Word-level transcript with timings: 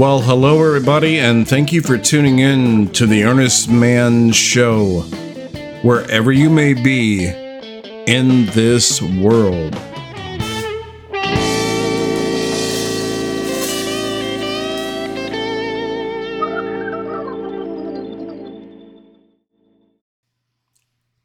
Well, 0.00 0.22
hello, 0.22 0.64
everybody, 0.64 1.18
and 1.18 1.46
thank 1.46 1.74
you 1.74 1.82
for 1.82 1.98
tuning 1.98 2.38
in 2.38 2.88
to 2.92 3.04
the 3.04 3.24
Earnest 3.24 3.68
Mann 3.68 4.32
Show, 4.32 5.00
wherever 5.82 6.32
you 6.32 6.48
may 6.48 6.72
be 6.72 7.26
in 7.26 8.46
this 8.46 9.02
world. 9.02 9.74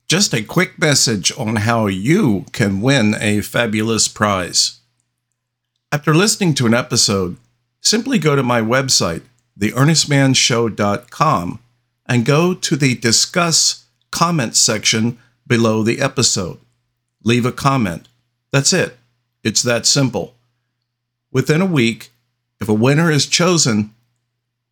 Just 0.10 0.34
a 0.34 0.44
quick 0.44 0.78
message 0.78 1.32
on 1.38 1.56
how 1.56 1.88
you 1.88 2.44
can 2.52 2.82
win 2.82 3.16
a 3.22 3.40
fabulous 3.40 4.10
prize. 4.10 4.82
After 5.94 6.14
listening 6.14 6.54
to 6.56 6.66
an 6.66 6.74
episode, 6.74 7.38
simply 7.86 8.20
go 8.20 8.36
to 8.36 8.44
my 8.44 8.62
website, 8.62 9.24
theearnestmanshow.com, 9.60 11.60
and 12.08 12.26
go 12.26 12.54
to 12.54 12.76
the 12.76 12.96
Discuss 12.96 13.86
Comment 14.12 14.56
section 14.56 15.18
below 15.46 15.84
the 15.84 16.00
episode. 16.00 16.58
Leave 17.24 17.46
a 17.46 17.52
comment. 17.52 18.08
That's 18.52 18.72
it. 18.72 18.98
It's 19.44 19.62
that 19.64 19.86
simple. 19.86 20.36
Within 21.32 21.62
a 21.62 21.66
week, 21.66 22.12
if 22.62 22.70
a 22.70 22.74
winner 22.74 23.12
is 23.12 23.28
chosen, 23.28 23.94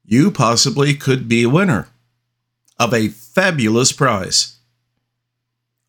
you 0.06 0.32
possibly 0.32 0.94
could 0.94 1.28
be 1.28 1.44
a 1.44 1.50
winner 1.50 1.90
of 2.80 2.94
a 2.94 3.10
fabulous 3.10 3.92
prize. 3.92 4.56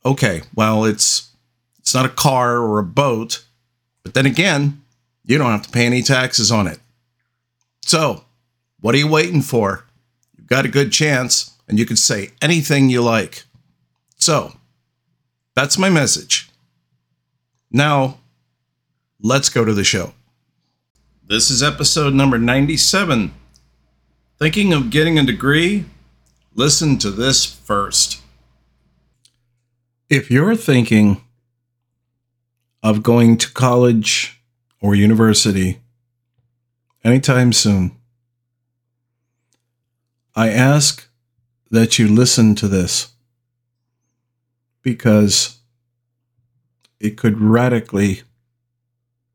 Okay, 0.05 0.43
well, 0.55 0.85
it's 0.85 1.31
it's 1.79 1.95
not 1.95 2.07
a 2.07 2.11
car 2.11 2.59
or 2.59 2.79
a 2.79 2.85
boat, 2.85 3.45
but 4.03 4.15
then 4.15 4.27
again, 4.27 4.83
you 5.25 5.39
don't 5.39 5.51
have 5.51 5.63
to 5.63 5.71
pay 5.71 5.87
any 5.87 6.03
taxes 6.03 6.51
on 6.51 6.67
it. 6.67 6.81
So, 7.87 8.25
what 8.81 8.95
are 8.95 8.99
you 8.99 9.09
waiting 9.09 9.43
for? 9.43 9.85
You've 10.39 10.47
got 10.47 10.65
a 10.65 10.71
good 10.71 10.91
chance, 10.91 11.53
and 11.69 11.79
you 11.79 11.85
can 11.85 11.97
say 11.97 12.31
anything 12.41 12.89
you 12.89 13.03
like. 13.03 13.45
So, 14.17 14.55
that's 15.55 15.77
my 15.77 15.91
message. 15.91 16.49
Now, 17.71 18.21
let's 19.21 19.51
go 19.51 19.67
to 19.67 19.75
the 19.75 19.85
show. 19.85 20.15
This 21.23 21.51
is 21.51 21.63
episode 21.63 22.15
number 22.15 22.39
97. 22.39 23.35
Thinking 24.39 24.73
of 24.73 24.89
getting 24.89 25.19
a 25.19 25.23
degree? 25.23 25.85
Listen 26.55 26.97
to 26.99 27.11
this 27.11 27.45
first. 27.45 28.23
If 30.09 30.31
you're 30.31 30.57
thinking 30.57 31.21
of 32.83 33.03
going 33.03 33.37
to 33.37 33.53
college 33.53 34.41
or 34.81 34.95
university 34.95 35.81
anytime 37.05 37.53
soon, 37.53 37.93
I 40.35 40.49
ask 40.49 41.07
that 41.71 41.99
you 41.99 42.09
listen 42.09 42.55
to 42.57 42.69
this 42.69 43.13
because 44.83 45.59
it 46.99 47.17
could 47.17 47.41
radically 47.41 48.23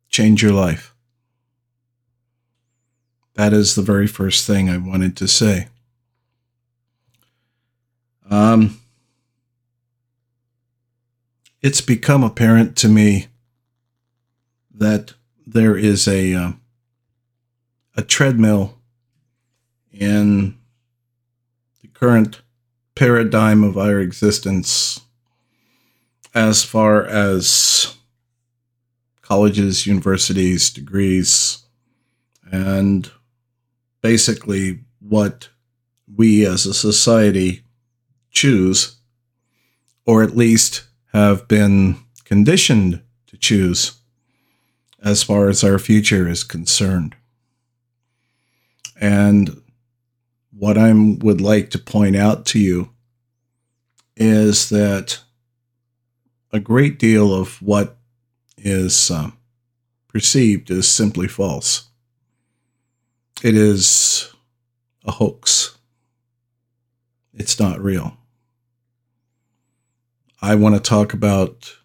change 0.09 0.41
your 0.41 0.51
life. 0.51 0.93
That 3.35 3.53
is 3.53 3.75
the 3.75 3.81
very 3.81 4.07
first 4.07 4.45
thing 4.45 4.69
I 4.69 4.77
wanted 4.77 5.15
to 5.17 5.27
say. 5.27 5.67
Um, 8.29 8.79
it's 11.61 11.81
become 11.81 12.23
apparent 12.23 12.75
to 12.77 12.89
me 12.89 13.27
that 14.73 15.13
there 15.45 15.75
is 15.75 16.07
a 16.07 16.33
uh, 16.33 16.51
a 17.99 18.01
treadmill 18.01 18.77
in 19.91 20.57
the 21.81 21.87
current 21.89 22.41
paradigm 22.95 23.61
of 23.61 23.77
our 23.77 23.99
existence 23.99 25.01
as 26.33 26.63
far 26.63 27.03
as 27.03 27.97
colleges, 29.21 29.85
universities, 29.85 30.69
degrees, 30.69 31.65
and 32.49 33.11
basically 34.01 34.79
what 35.01 35.49
we 36.15 36.45
as 36.45 36.65
a 36.65 36.73
society 36.73 37.63
choose, 38.31 38.95
or 40.05 40.23
at 40.23 40.37
least 40.37 40.87
have 41.11 41.49
been 41.49 41.97
conditioned 42.23 43.01
to 43.27 43.35
choose 43.35 43.97
as 45.03 45.21
far 45.21 45.49
as 45.49 45.65
our 45.65 45.77
future 45.77 46.29
is 46.29 46.45
concerned. 46.45 47.13
And 48.99 49.61
what 50.51 50.77
I 50.77 50.91
would 50.93 51.39
like 51.39 51.69
to 51.71 51.79
point 51.79 52.15
out 52.15 52.45
to 52.47 52.59
you 52.59 52.91
is 54.17 54.69
that 54.69 55.21
a 56.51 56.59
great 56.59 56.99
deal 56.99 57.33
of 57.33 57.61
what 57.61 57.97
is 58.57 59.09
um, 59.09 59.37
perceived 60.09 60.69
is 60.69 60.87
simply 60.87 61.27
false. 61.27 61.87
It 63.41 63.55
is 63.55 64.33
a 65.05 65.11
hoax. 65.11 65.77
It's 67.33 67.57
not 67.57 67.81
real. 67.81 68.17
I 70.41 70.55
want 70.55 70.75
to 70.75 70.81
talk 70.81 71.13
about 71.13 71.77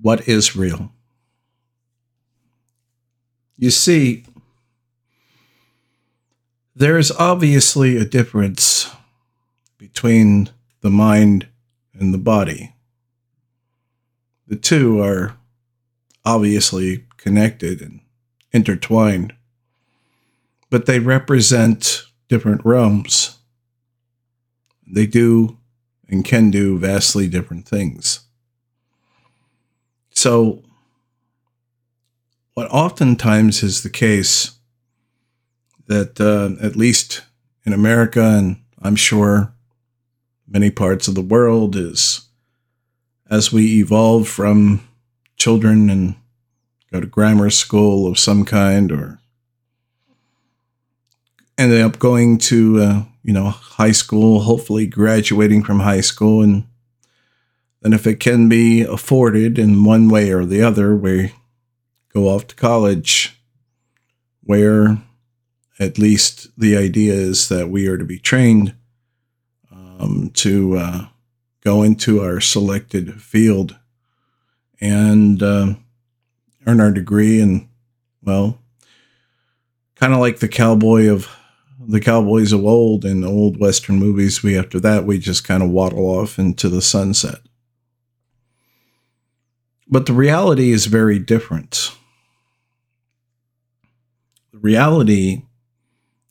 what 0.00 0.28
is 0.28 0.54
real. 0.54 0.92
You 3.56 3.70
see, 3.70 4.24
there 6.74 6.98
is 6.98 7.12
obviously 7.12 7.96
a 7.96 8.04
difference 8.04 8.90
between 9.78 10.50
the 10.80 10.90
mind 10.90 11.46
and 11.92 12.12
the 12.12 12.18
body. 12.18 12.74
The 14.46 14.56
two 14.56 15.00
are 15.00 15.36
obviously 16.24 17.04
connected 17.16 17.80
and 17.80 18.00
intertwined, 18.52 19.34
but 20.68 20.86
they 20.86 20.98
represent 20.98 22.04
different 22.28 22.64
realms. 22.64 23.38
They 24.86 25.06
do 25.06 25.58
and 26.08 26.24
can 26.24 26.50
do 26.50 26.78
vastly 26.78 27.28
different 27.28 27.66
things. 27.66 28.20
So, 30.10 30.62
what 32.54 32.68
oftentimes 32.70 33.62
is 33.62 33.82
the 33.82 33.90
case 33.90 34.53
that, 35.86 36.20
uh, 36.20 36.64
at 36.64 36.76
least 36.76 37.22
in 37.64 37.72
America, 37.72 38.22
and 38.22 38.56
I'm 38.82 38.96
sure 38.96 39.52
many 40.46 40.70
parts 40.70 41.08
of 41.08 41.14
the 41.14 41.22
world, 41.22 41.76
is 41.76 42.28
as 43.30 43.52
we 43.52 43.80
evolve 43.80 44.28
from 44.28 44.86
children 45.36 45.90
and 45.90 46.14
go 46.92 47.00
to 47.00 47.06
grammar 47.06 47.50
school 47.50 48.06
of 48.06 48.18
some 48.18 48.44
kind 48.44 48.92
or 48.92 49.18
ended 51.58 51.80
up 51.80 51.98
going 51.98 52.38
to 52.38 52.80
uh, 52.80 53.02
you 53.22 53.32
know 53.32 53.50
high 53.50 53.92
school 53.92 54.40
hopefully 54.40 54.86
graduating 54.86 55.62
from 55.62 55.80
high 55.80 56.00
school. 56.00 56.42
And 56.42 56.64
then 57.80 57.92
if 57.92 58.06
it 58.06 58.20
can 58.20 58.48
be 58.48 58.82
afforded 58.82 59.58
in 59.58 59.84
one 59.84 60.08
way 60.08 60.30
or 60.30 60.44
the 60.44 60.62
other 60.62 60.94
we 60.94 61.32
go 62.12 62.28
off 62.28 62.46
to 62.48 62.54
college 62.54 63.40
where 64.42 64.98
at 65.78 65.98
least 65.98 66.48
the 66.58 66.76
idea 66.76 67.12
is 67.12 67.48
that 67.48 67.68
we 67.68 67.86
are 67.86 67.98
to 67.98 68.04
be 68.04 68.18
trained 68.18 68.74
um, 69.72 70.30
to 70.34 70.76
uh, 70.76 71.06
go 71.62 71.82
into 71.82 72.20
our 72.20 72.40
selected 72.40 73.20
field 73.22 73.76
and 74.80 75.42
uh, 75.42 75.74
earn 76.66 76.80
our 76.80 76.92
degree 76.92 77.40
and 77.40 77.68
well 78.22 78.58
kind 79.96 80.12
of 80.12 80.20
like 80.20 80.38
the 80.38 80.48
cowboy 80.48 81.08
of 81.08 81.28
the 81.86 82.00
cowboys 82.00 82.52
of 82.52 82.64
old 82.64 83.04
in 83.04 83.24
old 83.24 83.58
western 83.58 83.96
movies 83.96 84.42
we 84.42 84.56
after 84.56 84.80
that 84.80 85.04
we 85.04 85.18
just 85.18 85.44
kind 85.44 85.62
of 85.62 85.70
waddle 85.70 86.06
off 86.06 86.38
into 86.38 86.68
the 86.68 86.82
sunset. 86.82 87.40
But 89.86 90.06
the 90.06 90.14
reality 90.14 90.72
is 90.72 90.86
very 90.86 91.18
different. 91.18 91.92
The 94.52 94.58
reality 94.58 95.42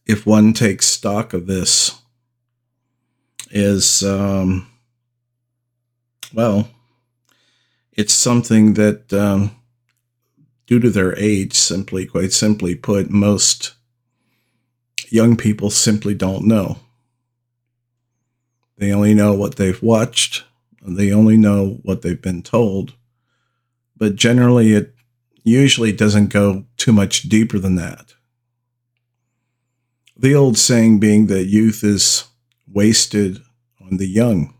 if 0.05 0.25
one 0.25 0.53
takes 0.53 0.87
stock 0.87 1.33
of 1.33 1.47
this 1.47 2.01
is 3.51 4.03
um, 4.03 4.67
well 6.33 6.67
it's 7.93 8.13
something 8.13 8.73
that 8.73 9.13
um, 9.13 9.55
due 10.65 10.79
to 10.79 10.89
their 10.89 11.17
age 11.17 11.53
simply 11.53 12.05
quite 12.05 12.33
simply 12.33 12.75
put 12.75 13.09
most 13.09 13.75
young 15.13 15.37
people 15.37 15.69
simply 15.69 16.15
don't 16.15 16.45
know. 16.45 16.79
They 18.77 18.91
only 18.91 19.13
know 19.13 19.33
what 19.33 19.57
they've 19.57 19.81
watched, 19.81 20.43
they 20.81 21.11
only 21.11 21.37
know 21.37 21.79
what 21.83 22.01
they've 22.01 22.21
been 22.21 22.41
told. 22.41 22.93
But 23.95 24.15
generally, 24.15 24.73
it 24.73 24.95
usually 25.43 25.91
doesn't 25.91 26.27
go 26.29 26.65
too 26.77 26.91
much 26.91 27.29
deeper 27.29 27.59
than 27.59 27.75
that. 27.75 28.15
The 30.15 30.35
old 30.35 30.57
saying 30.57 30.99
being 30.99 31.27
that 31.27 31.45
youth 31.45 31.83
is 31.83 32.25
wasted 32.67 33.41
on 33.81 33.97
the 33.97 34.07
young. 34.07 34.53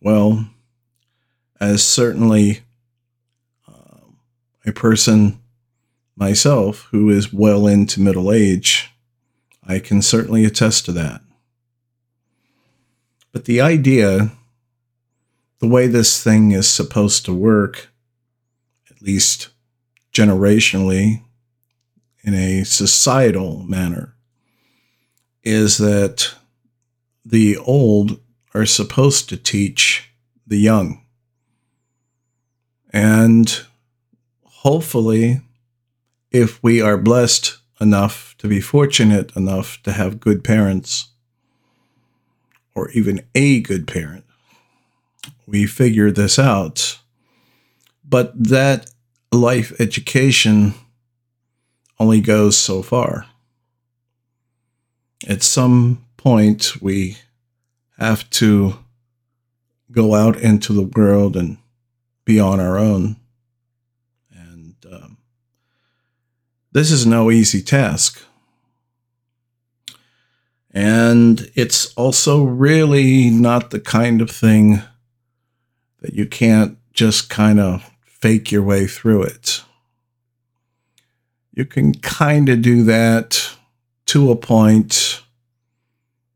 Well, 0.00 0.48
as 1.60 1.82
certainly 1.82 2.60
uh, 3.66 4.06
a 4.64 4.72
person 4.72 5.40
myself 6.14 6.88
who 6.90 7.10
is 7.10 7.32
well 7.32 7.66
into 7.66 8.00
middle 8.00 8.32
age, 8.32 8.90
I 9.66 9.80
can 9.80 10.00
certainly 10.00 10.44
attest 10.44 10.84
to 10.86 10.92
that. 10.92 11.20
But 13.32 13.44
the 13.44 13.60
idea, 13.60 14.30
the 15.58 15.68
way 15.68 15.86
this 15.86 16.22
thing 16.22 16.52
is 16.52 16.68
supposed 16.68 17.24
to 17.24 17.34
work, 17.34 17.88
at 18.90 19.02
least 19.02 19.48
generationally, 20.12 21.22
in 22.22 22.34
a 22.34 22.64
societal 22.64 23.62
manner, 23.64 24.14
is 25.42 25.78
that 25.78 26.34
the 27.24 27.56
old 27.58 28.20
are 28.54 28.66
supposed 28.66 29.28
to 29.28 29.36
teach 29.36 30.10
the 30.46 30.58
young. 30.58 31.04
And 32.92 33.60
hopefully, 34.44 35.42
if 36.30 36.62
we 36.62 36.80
are 36.80 36.96
blessed 36.96 37.58
enough 37.80 38.34
to 38.38 38.48
be 38.48 38.60
fortunate 38.60 39.34
enough 39.36 39.82
to 39.82 39.92
have 39.92 40.20
good 40.20 40.42
parents, 40.42 41.08
or 42.74 42.90
even 42.90 43.20
a 43.34 43.60
good 43.60 43.86
parent, 43.86 44.24
we 45.46 45.66
figure 45.66 46.10
this 46.10 46.38
out. 46.38 46.98
But 48.04 48.32
that 48.42 48.90
life 49.32 49.78
education 49.80 50.74
only 52.00 52.20
goes 52.20 52.56
so 52.56 52.82
far. 52.82 53.26
At 55.26 55.42
some 55.42 56.04
point, 56.16 56.80
we 56.80 57.18
have 57.98 58.28
to 58.30 58.78
go 59.90 60.14
out 60.14 60.36
into 60.36 60.72
the 60.72 60.82
world 60.82 61.36
and 61.36 61.58
be 62.24 62.38
on 62.38 62.60
our 62.60 62.78
own. 62.78 63.16
And 64.32 64.74
um, 64.90 65.16
this 66.72 66.90
is 66.90 67.06
no 67.06 67.30
easy 67.30 67.62
task. 67.62 68.22
And 70.70 71.50
it's 71.54 71.92
also 71.94 72.44
really 72.44 73.30
not 73.30 73.70
the 73.70 73.80
kind 73.80 74.20
of 74.20 74.30
thing 74.30 74.82
that 76.00 76.14
you 76.14 76.26
can't 76.26 76.78
just 76.92 77.30
kind 77.30 77.58
of 77.58 77.90
fake 78.04 78.52
your 78.52 78.62
way 78.62 78.86
through 78.86 79.22
it. 79.22 79.62
You 81.58 81.64
can 81.64 81.92
kind 81.92 82.48
of 82.48 82.62
do 82.62 82.84
that 82.84 83.56
to 84.06 84.30
a 84.30 84.36
point, 84.36 85.20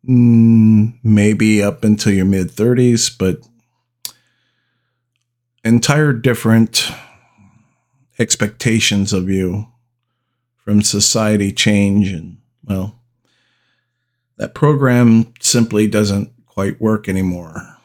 mm, 0.05 0.95
maybe 1.05 1.63
up 1.63 1.85
until 1.85 2.13
your 2.13 2.25
mid 2.25 2.49
30s, 2.49 3.17
but 3.17 3.39
entire 5.65 6.13
different 6.13 6.91
expectations 8.19 9.13
of 9.13 9.31
you 9.31 9.69
from 10.57 10.83
society 10.83 11.53
change 11.53 12.11
and 12.11 12.39
well 12.65 12.99
that 14.39 14.55
program 14.55 15.33
simply 15.41 15.87
doesn't 15.87 16.33
quite 16.47 16.81
work 16.81 17.09
anymore. 17.09 17.77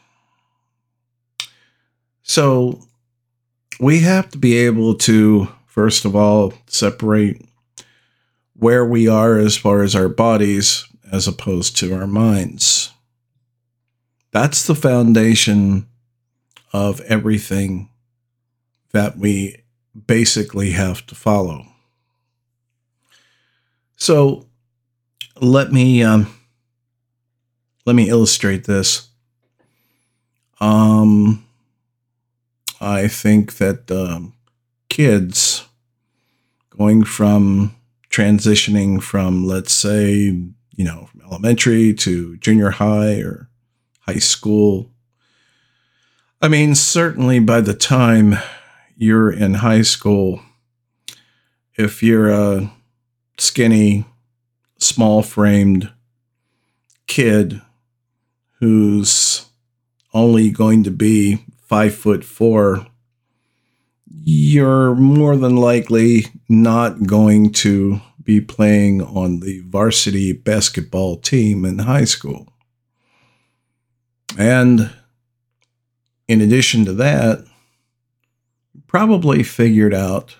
So 2.23 2.81
we 3.79 3.99
have 3.99 4.31
to 4.31 4.39
be 4.39 4.57
able 4.57 4.95
to 4.95 5.49
first 5.77 6.05
of 6.05 6.15
all 6.15 6.53
separate 6.65 7.45
where 8.53 8.83
we 8.83 9.07
are 9.07 9.37
as 9.37 9.55
far 9.55 9.83
as 9.83 9.95
our 9.95 10.09
bodies 10.09 10.85
as 11.11 11.27
opposed 11.27 11.77
to 11.77 11.93
our 11.93 12.07
minds 12.07 12.91
that's 14.31 14.65
the 14.65 14.75
foundation 14.75 15.87
of 16.73 17.01
everything 17.01 17.89
that 18.91 19.17
we 19.17 19.63
basically 20.05 20.71
have 20.71 21.05
to 21.07 21.15
follow. 21.15 21.65
So 23.95 24.47
let 25.41 25.71
me 25.71 26.03
um, 26.03 26.27
let 27.85 27.95
me 27.95 28.09
illustrate 28.09 28.65
this. 28.65 29.07
Um, 30.59 31.45
I 32.79 33.07
think 33.07 33.57
that 33.57 33.89
um, 33.91 34.33
kids 34.89 35.66
going 36.77 37.03
from 37.03 37.75
transitioning 38.09 39.01
from 39.01 39.45
let's 39.45 39.73
say 39.73 40.09
you 40.75 40.85
know 40.85 41.07
from 41.11 41.21
elementary 41.21 41.93
to 41.93 42.37
junior 42.37 42.71
high 42.71 43.19
or 43.19 43.49
high 44.01 44.19
school. 44.19 44.89
I 46.41 46.47
mean, 46.47 46.75
certainly 46.75 47.39
by 47.39 47.61
the 47.61 47.73
time 47.73 48.35
you're 48.95 49.31
in 49.31 49.55
high 49.55 49.81
school, 49.81 50.41
if 51.75 52.01
you're 52.01 52.29
a 52.29 52.71
skinny, 53.37 54.05
small 54.77 55.23
framed 55.23 55.91
kid 57.07 57.61
who's 58.59 59.47
only 60.13 60.49
going 60.49 60.83
to 60.83 60.91
be 60.91 61.43
five 61.61 61.93
foot 61.95 62.23
four, 62.23 62.85
you're 64.09 64.95
more 64.95 65.35
than 65.35 65.55
likely 65.55 66.25
not 66.49 67.03
going 67.05 67.51
to 67.51 68.01
be 68.23 68.41
playing 68.41 69.01
on 69.01 69.39
the 69.39 69.61
varsity 69.61 70.33
basketball 70.33 71.17
team 71.17 71.63
in 71.65 71.79
high 71.79 72.03
school. 72.03 72.53
And 74.37 74.91
in 76.27 76.41
addition 76.41 76.85
to 76.85 76.93
that, 76.93 77.45
probably 78.85 79.43
figured 79.43 79.93
out 79.93 80.35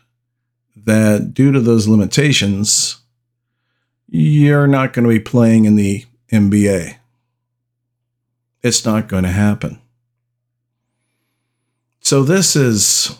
that 0.76 1.34
due 1.34 1.52
to 1.52 1.60
those 1.60 1.88
limitations, 1.88 2.98
you're 4.08 4.68
not 4.68 4.94
going 4.94 5.04
to 5.04 5.10
be 5.10 5.20
playing 5.20 5.66
in 5.66 5.76
the 5.76 6.06
NBA. 6.32 6.98
It's 8.62 8.86
not 8.86 9.08
going 9.08 9.24
to 9.24 9.30
happen. 9.30 9.80
So, 12.02 12.24
this 12.24 12.56
is 12.56 13.18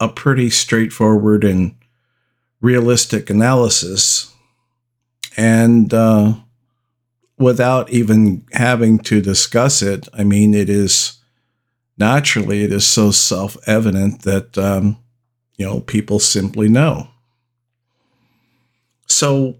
a 0.00 0.08
pretty 0.08 0.50
straightforward 0.50 1.44
and 1.44 1.74
realistic 2.60 3.30
analysis. 3.30 4.32
And 5.36 5.92
uh, 5.92 6.34
without 7.38 7.90
even 7.90 8.46
having 8.52 8.98
to 9.00 9.20
discuss 9.20 9.82
it, 9.82 10.08
I 10.12 10.24
mean, 10.24 10.54
it 10.54 10.68
is 10.68 11.16
naturally 11.98 12.62
it 12.62 12.72
is 12.72 12.86
so 12.86 13.10
self-evident 13.10 14.22
that 14.22 14.56
um, 14.58 14.98
you 15.56 15.64
know 15.64 15.80
people 15.80 16.18
simply 16.18 16.68
know 16.68 17.08
so 19.06 19.56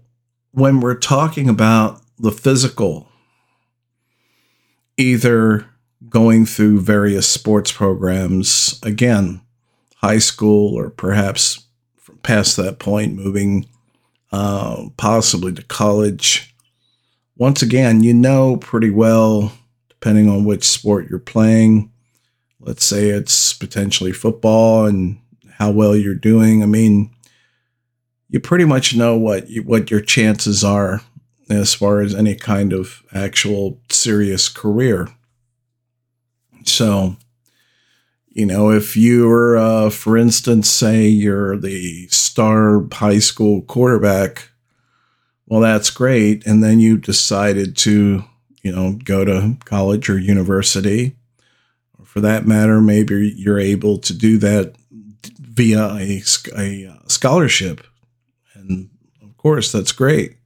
when 0.51 0.79
we're 0.79 0.95
talking 0.95 1.49
about 1.49 2.01
the 2.19 2.31
physical 2.31 3.07
either 4.97 5.67
going 6.09 6.45
through 6.45 6.79
various 6.79 7.27
sports 7.27 7.71
programs 7.71 8.79
again 8.83 9.41
high 9.97 10.19
school 10.19 10.75
or 10.75 10.89
perhaps 10.89 11.65
past 12.23 12.57
that 12.57 12.79
point 12.79 13.15
moving 13.15 13.65
uh, 14.31 14.85
possibly 14.97 15.53
to 15.53 15.63
college 15.63 16.53
once 17.37 17.61
again 17.61 18.03
you 18.03 18.13
know 18.13 18.57
pretty 18.57 18.89
well 18.89 19.53
depending 19.89 20.29
on 20.29 20.43
which 20.43 20.67
sport 20.67 21.09
you're 21.09 21.19
playing 21.19 21.91
let's 22.59 22.85
say 22.85 23.09
it's 23.09 23.53
potentially 23.53 24.11
football 24.11 24.85
and 24.85 25.19
how 25.57 25.71
well 25.71 25.95
you're 25.95 26.13
doing. 26.15 26.61
I 26.61 26.65
mean, 26.65 27.09
you 28.29 28.39
pretty 28.39 28.65
much 28.65 28.95
know 28.95 29.17
what 29.17 29.49
you, 29.49 29.63
what 29.63 29.89
your 29.89 30.01
chances 30.01 30.63
are 30.63 31.01
as 31.49 31.73
far 31.73 32.01
as 32.01 32.13
any 32.13 32.35
kind 32.35 32.73
of 32.73 33.03
actual 33.13 33.79
serious 33.89 34.49
career. 34.49 35.07
So, 36.65 37.15
you 38.37 38.45
know, 38.45 38.69
if 38.69 38.95
you're, 38.95 39.57
uh, 39.57 39.89
for 39.89 40.15
instance, 40.15 40.69
say 40.69 41.07
you're 41.07 41.57
the 41.57 42.07
star 42.07 42.85
high 42.93 43.19
school 43.19 43.63
quarterback, 43.63 44.49
well, 45.47 45.61
that's 45.61 45.89
great. 45.89 46.45
And 46.45 46.63
then 46.63 46.79
you 46.79 46.97
decided 46.97 47.75
to, 47.77 48.23
you 48.61 48.71
know, 48.71 48.99
go 49.03 49.25
to 49.25 49.57
college 49.65 50.09
or 50.09 50.19
university 50.19 51.15
for 52.17 52.21
that 52.21 52.47
matter, 52.47 52.81
maybe 52.81 53.33
you're 53.35 53.59
able 53.59 53.99
to 53.99 54.11
do 54.11 54.37
that 54.39 54.73
via 55.39 55.89
a, 55.95 56.23
a 56.57 56.87
uh, 56.87 57.07
scholarship. 57.07 57.85
And 58.55 58.89
of 59.21 59.35
course, 59.37 59.71
that's 59.71 59.91
great. 59.91 60.37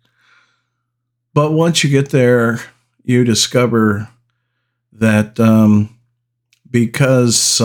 But 1.33 1.53
once 1.53 1.83
you 1.83 1.89
get 1.89 2.09
there, 2.09 2.59
you 3.03 3.23
discover 3.23 4.09
that 4.91 5.39
um, 5.39 5.97
because 6.71 7.57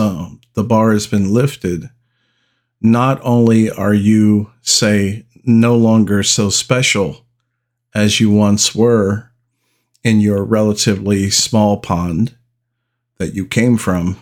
the 0.53 0.63
bar 0.63 0.91
has 0.91 1.07
been 1.07 1.33
lifted, 1.33 1.89
not 2.81 3.19
only 3.23 3.71
are 3.71 3.93
you, 3.93 4.51
say, 4.61 5.25
no 5.43 5.75
longer 5.75 6.21
so 6.23 6.49
special 6.49 7.25
as 7.95 8.19
you 8.19 8.29
once 8.29 8.75
were 8.75 9.31
in 10.03 10.19
your 10.19 10.43
relatively 10.43 11.29
small 11.29 11.77
pond 11.77 12.35
that 13.17 13.33
you 13.33 13.45
came 13.45 13.77
from, 13.77 14.17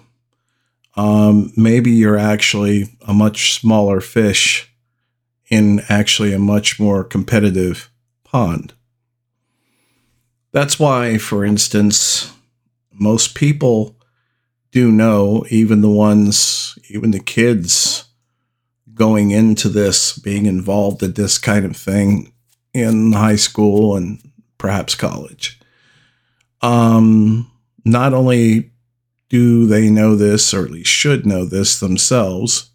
um, 0.95 1.51
maybe 1.57 1.91
you're 1.91 2.17
actually 2.17 2.97
a 3.07 3.13
much 3.13 3.53
smaller 3.59 3.99
fish 3.99 4.71
in 5.49 5.81
actually 5.89 6.33
a 6.33 6.39
much 6.39 6.79
more 6.79 7.03
competitive 7.03 7.89
pond. 8.23 8.73
That's 10.51 10.79
why, 10.79 11.17
for 11.17 11.43
instance, 11.43 12.31
most 12.93 13.35
people 13.35 13.94
do 14.75 14.91
know, 14.91 15.45
even 15.49 15.79
the 15.79 15.89
ones, 15.89 16.77
even 16.89 17.11
the 17.11 17.19
kids 17.19 18.09
going 18.93 19.31
into 19.31 19.69
this, 19.69 20.17
being 20.17 20.45
involved 20.47 21.01
in 21.01 21.13
this 21.13 21.37
kind 21.37 21.63
of 21.63 21.77
thing 21.77 22.33
in 22.73 23.13
high 23.13 23.37
school 23.37 23.95
and 23.95 24.19
perhaps 24.57 24.93
college. 24.93 25.61
Um, 26.61 27.49
not 27.85 28.13
only 28.13 28.71
do 29.29 29.65
they 29.65 29.89
know 29.89 30.13
this, 30.13 30.53
or 30.53 30.65
at 30.65 30.71
least 30.71 30.89
should 30.89 31.25
know 31.25 31.45
this 31.45 31.79
themselves, 31.79 32.69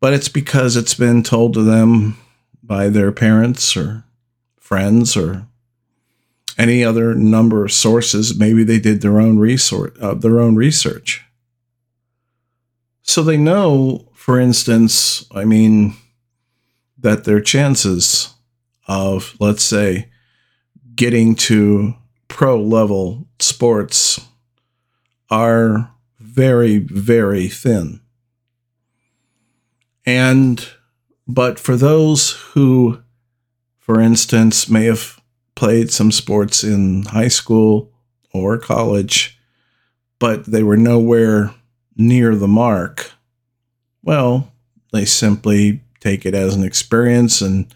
but 0.00 0.12
it's 0.12 0.28
because 0.28 0.76
it's 0.76 0.94
been 0.94 1.22
told 1.22 1.54
to 1.54 1.62
them 1.62 2.16
by 2.64 2.88
their 2.88 3.12
parents 3.12 3.76
or 3.76 4.02
friends 4.58 5.16
or 5.16 5.46
any 6.58 6.84
other 6.84 7.14
number 7.14 7.64
of 7.64 7.72
sources. 7.72 8.38
Maybe 8.38 8.64
they 8.64 8.78
did 8.78 9.00
their 9.00 9.20
own 9.20 9.38
resource, 9.38 9.96
uh, 10.00 10.14
their 10.14 10.40
own 10.40 10.56
research. 10.56 11.24
So 13.02 13.22
they 13.22 13.36
know, 13.36 14.08
for 14.14 14.40
instance, 14.40 15.26
I 15.34 15.44
mean, 15.44 15.94
that 16.98 17.24
their 17.24 17.40
chances 17.40 18.34
of, 18.88 19.36
let's 19.40 19.62
say, 19.62 20.08
getting 20.94 21.34
to 21.34 21.94
pro 22.28 22.60
level 22.60 23.26
sports 23.38 24.20
are 25.30 25.90
very, 26.18 26.78
very 26.78 27.48
thin. 27.48 28.00
And, 30.06 30.66
but 31.26 31.58
for 31.58 31.76
those 31.76 32.32
who, 32.52 33.02
for 33.78 34.00
instance, 34.00 34.68
may 34.68 34.84
have 34.84 35.20
played 35.54 35.90
some 35.90 36.10
sports 36.10 36.64
in 36.64 37.04
high 37.04 37.28
school 37.28 37.92
or 38.32 38.58
college, 38.58 39.38
but 40.18 40.44
they 40.46 40.62
were 40.62 40.76
nowhere 40.76 41.54
near 41.96 42.34
the 42.34 42.48
mark, 42.48 43.12
well, 44.02 44.52
they 44.92 45.04
simply 45.04 45.80
take 46.00 46.26
it 46.26 46.34
as 46.34 46.54
an 46.54 46.64
experience 46.64 47.40
and 47.40 47.66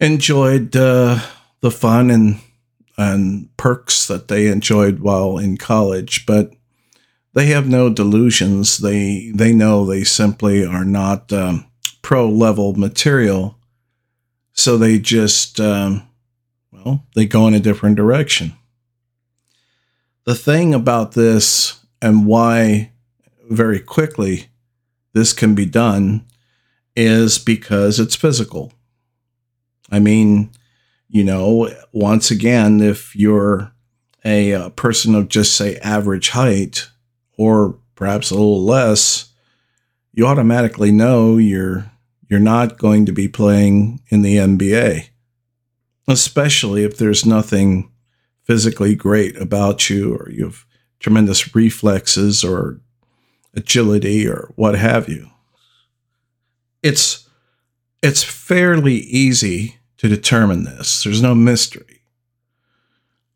enjoyed 0.00 0.74
uh, 0.76 1.18
the 1.60 1.70
fun 1.70 2.10
and 2.10 2.40
and 2.96 3.48
perks 3.56 4.06
that 4.06 4.28
they 4.28 4.46
enjoyed 4.46 5.00
while 5.00 5.36
in 5.36 5.56
college, 5.56 6.24
but 6.26 6.52
they 7.32 7.46
have 7.46 7.68
no 7.68 7.90
delusions. 7.90 8.78
They 8.78 9.32
they 9.34 9.52
know 9.52 9.84
they 9.84 10.04
simply 10.04 10.64
are 10.64 10.84
not 10.84 11.32
um, 11.32 11.66
pro 12.02 12.28
level 12.28 12.74
material, 12.74 13.58
so 14.52 14.78
they 14.78 14.98
just 14.98 15.60
um, 15.60 16.08
well 16.84 17.04
they 17.14 17.26
go 17.26 17.46
in 17.46 17.54
a 17.54 17.60
different 17.60 17.96
direction. 17.96 18.54
The 20.24 20.34
thing 20.34 20.74
about 20.74 21.12
this 21.12 21.84
and 22.00 22.26
why 22.26 22.92
very 23.50 23.80
quickly 23.80 24.46
this 25.12 25.32
can 25.32 25.54
be 25.54 25.66
done 25.66 26.24
is 26.96 27.38
because 27.38 27.98
it's 28.00 28.16
physical. 28.16 28.72
I 29.90 30.00
mean, 30.00 30.50
you 31.08 31.24
know, 31.24 31.70
once 31.92 32.30
again, 32.30 32.80
if 32.80 33.14
you're 33.14 33.72
a, 34.24 34.52
a, 34.52 34.70
person 34.70 35.14
of 35.14 35.28
just 35.28 35.54
say 35.54 35.76
average 35.78 36.30
height 36.30 36.88
or 37.36 37.78
perhaps 37.94 38.30
a 38.30 38.34
little 38.34 38.62
less, 38.62 39.32
you 40.12 40.26
automatically 40.26 40.90
know 40.90 41.36
you're 41.36 41.90
you're 42.28 42.40
not 42.40 42.78
going 42.78 43.04
to 43.06 43.12
be 43.12 43.28
playing 43.28 44.00
in 44.08 44.22
the 44.22 44.36
NBA. 44.36 45.08
Especially 46.06 46.84
if 46.84 46.98
there's 46.98 47.24
nothing 47.24 47.90
physically 48.42 48.94
great 48.94 49.36
about 49.40 49.88
you 49.88 50.14
or 50.14 50.30
you 50.30 50.44
have 50.44 50.66
tremendous 51.00 51.54
reflexes 51.54 52.44
or 52.44 52.80
agility 53.54 54.28
or 54.28 54.52
what 54.56 54.74
have 54.74 55.08
you. 55.08 55.30
It's 56.82 57.28
it's 58.02 58.22
fairly 58.22 58.96
easy 58.96 59.78
to 59.96 60.08
determine 60.08 60.64
this. 60.64 61.02
There's 61.02 61.22
no 61.22 61.34
mystery. 61.34 62.02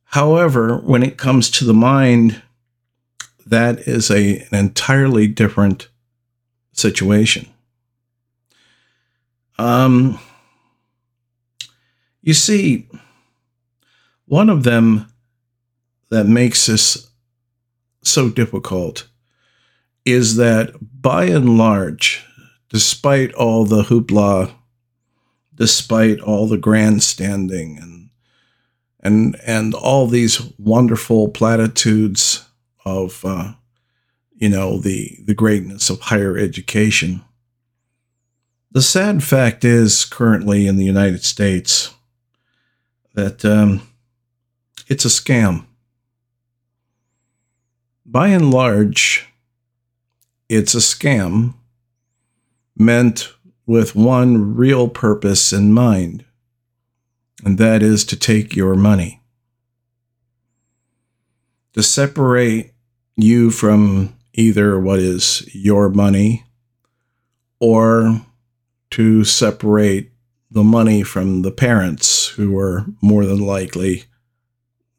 However, 0.04 0.76
when 0.78 1.02
it 1.02 1.16
comes 1.16 1.50
to 1.52 1.64
the 1.64 1.74
mind, 1.74 2.42
that 3.46 3.80
is 3.80 4.10
a, 4.10 4.40
an 4.50 4.58
entirely 4.58 5.26
different 5.26 5.88
situation. 6.72 7.48
Um, 9.58 10.18
you 12.28 12.34
see, 12.34 12.86
one 14.26 14.50
of 14.50 14.62
them 14.62 15.10
that 16.10 16.26
makes 16.26 16.66
this 16.66 17.10
so 18.02 18.28
difficult 18.28 19.08
is 20.04 20.36
that 20.36 20.74
by 21.00 21.24
and 21.24 21.56
large, 21.56 22.22
despite 22.68 23.32
all 23.32 23.64
the 23.64 23.84
hoopla, 23.84 24.52
despite 25.54 26.20
all 26.20 26.46
the 26.46 26.58
grandstanding 26.58 27.78
and 27.78 28.10
and 29.00 29.40
and 29.46 29.72
all 29.72 30.06
these 30.06 30.52
wonderful 30.58 31.30
platitudes 31.30 32.46
of 32.84 33.24
uh, 33.24 33.54
you 34.34 34.50
know 34.50 34.78
the 34.78 35.18
the 35.24 35.34
greatness 35.34 35.88
of 35.88 35.98
higher 36.00 36.36
education. 36.36 37.22
The 38.72 38.82
sad 38.82 39.24
fact 39.24 39.64
is, 39.64 40.04
currently 40.04 40.66
in 40.66 40.76
the 40.76 40.84
United 40.84 41.24
States, 41.24 41.94
that 43.18 43.44
um, 43.44 43.82
it's 44.86 45.04
a 45.04 45.08
scam. 45.08 45.64
By 48.06 48.28
and 48.28 48.52
large, 48.52 49.26
it's 50.48 50.72
a 50.72 50.78
scam 50.78 51.54
meant 52.76 53.32
with 53.66 53.96
one 53.96 54.54
real 54.54 54.88
purpose 54.88 55.52
in 55.52 55.72
mind, 55.72 56.24
and 57.44 57.58
that 57.58 57.82
is 57.82 58.04
to 58.04 58.16
take 58.16 58.54
your 58.54 58.76
money. 58.76 59.20
To 61.72 61.82
separate 61.82 62.72
you 63.16 63.50
from 63.50 64.14
either 64.32 64.78
what 64.78 65.00
is 65.00 65.52
your 65.52 65.88
money 65.88 66.44
or 67.58 68.22
to 68.92 69.24
separate 69.24 70.12
the 70.52 70.62
money 70.62 71.02
from 71.02 71.42
the 71.42 71.50
parents 71.50 72.27
who 72.38 72.56
are 72.56 72.86
more 73.02 73.26
than 73.26 73.44
likely 73.44 74.04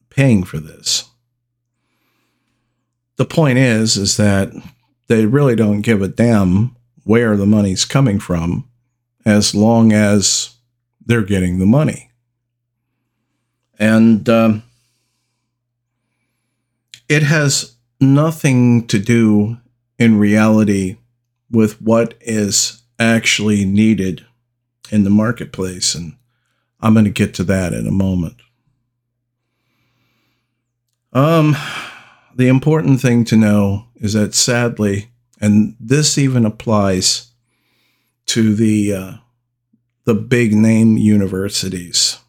paying 0.10 0.44
for 0.44 0.60
this. 0.60 1.10
The 3.16 3.26
point 3.26 3.58
is 3.58 3.96
is 3.96 4.18
that 4.18 4.52
they 5.08 5.26
really 5.26 5.56
don't 5.56 5.82
give 5.82 6.02
a 6.02 6.10
damn 6.10 6.76
where 7.06 7.38
the 7.38 7.46
money's 7.46 7.86
coming 7.86 8.20
from 8.20 8.70
as 9.26 9.56
long 9.56 9.94
as 9.94 10.56
they're 11.06 11.24
getting 11.24 11.60
the 11.60 11.66
money. 11.66 12.12
And 13.80 14.28
um, 14.28 14.64
it 17.08 17.24
has 17.24 17.78
nothing 18.02 18.86
to 18.88 19.00
do 19.00 19.58
in 19.98 20.20
reality 20.20 20.98
with 21.50 21.82
what 21.82 22.16
is 22.20 22.84
actually 23.00 23.64
needed 23.64 24.26
in 24.92 25.06
the 25.06 25.10
marketplace. 25.10 25.96
And 25.96 26.18
I'm 26.82 26.94
going 26.94 27.06
to 27.06 27.12
get 27.12 27.34
to 27.36 27.44
that 27.46 27.74
in 27.74 27.88
a 27.88 27.92
moment. 27.92 28.38
Um, 31.12 31.56
the 32.36 32.48
important 32.48 33.02
thing 33.02 33.26
to 33.26 33.36
know 33.36 33.88
is 33.96 34.14
that 34.14 34.34
sadly, 34.34 35.10
and 35.42 35.76
this 35.80 36.18
even 36.18 36.46
applies 36.46 37.32
to 38.28 38.54
the 38.54 38.94
uh, 38.94 39.14
the 40.06 40.14
big 40.14 40.54
name 40.54 40.98
universities 40.98 42.20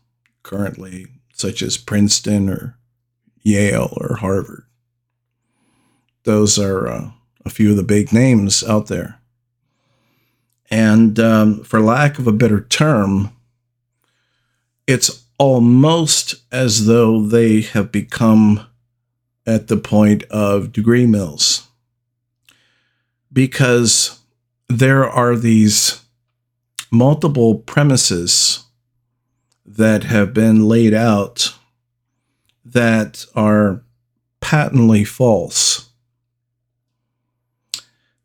currently, 0.43 1.07
such 1.35 1.63
as 1.63 1.77
Princeton 1.77 2.49
or 2.49 2.79
Yale 3.43 3.93
or 3.97 4.17
Harvard. 4.17 4.65
Those 6.25 6.59
are 6.59 6.89
uh, 6.89 7.11
a 7.45 7.51
few 7.51 7.71
of 7.71 7.77
the 7.77 7.83
big 7.83 8.13
names 8.13 8.65
out 8.65 8.89
there. 8.89 9.21
And 10.71 11.19
um, 11.19 11.65
for 11.65 11.81
lack 11.81 12.19
of 12.19 12.27
a 12.27 12.33
better 12.33 12.61
term, 12.61 13.31
it's 14.91 15.25
almost 15.39 16.35
as 16.51 16.87
though 16.87 17.23
they 17.23 17.61
have 17.61 17.93
become 17.93 18.67
at 19.47 19.69
the 19.69 19.77
point 19.77 20.25
of 20.25 20.73
degree 20.73 21.07
mills 21.07 21.69
because 23.33 24.19
there 24.69 25.09
are 25.09 25.37
these 25.37 26.05
multiple 26.91 27.55
premises 27.55 28.65
that 29.65 30.03
have 30.03 30.35
been 30.35 30.67
laid 30.67 30.93
out 30.93 31.55
that 32.65 33.25
are 33.37 33.85
patently 34.41 35.05
false. 35.05 35.89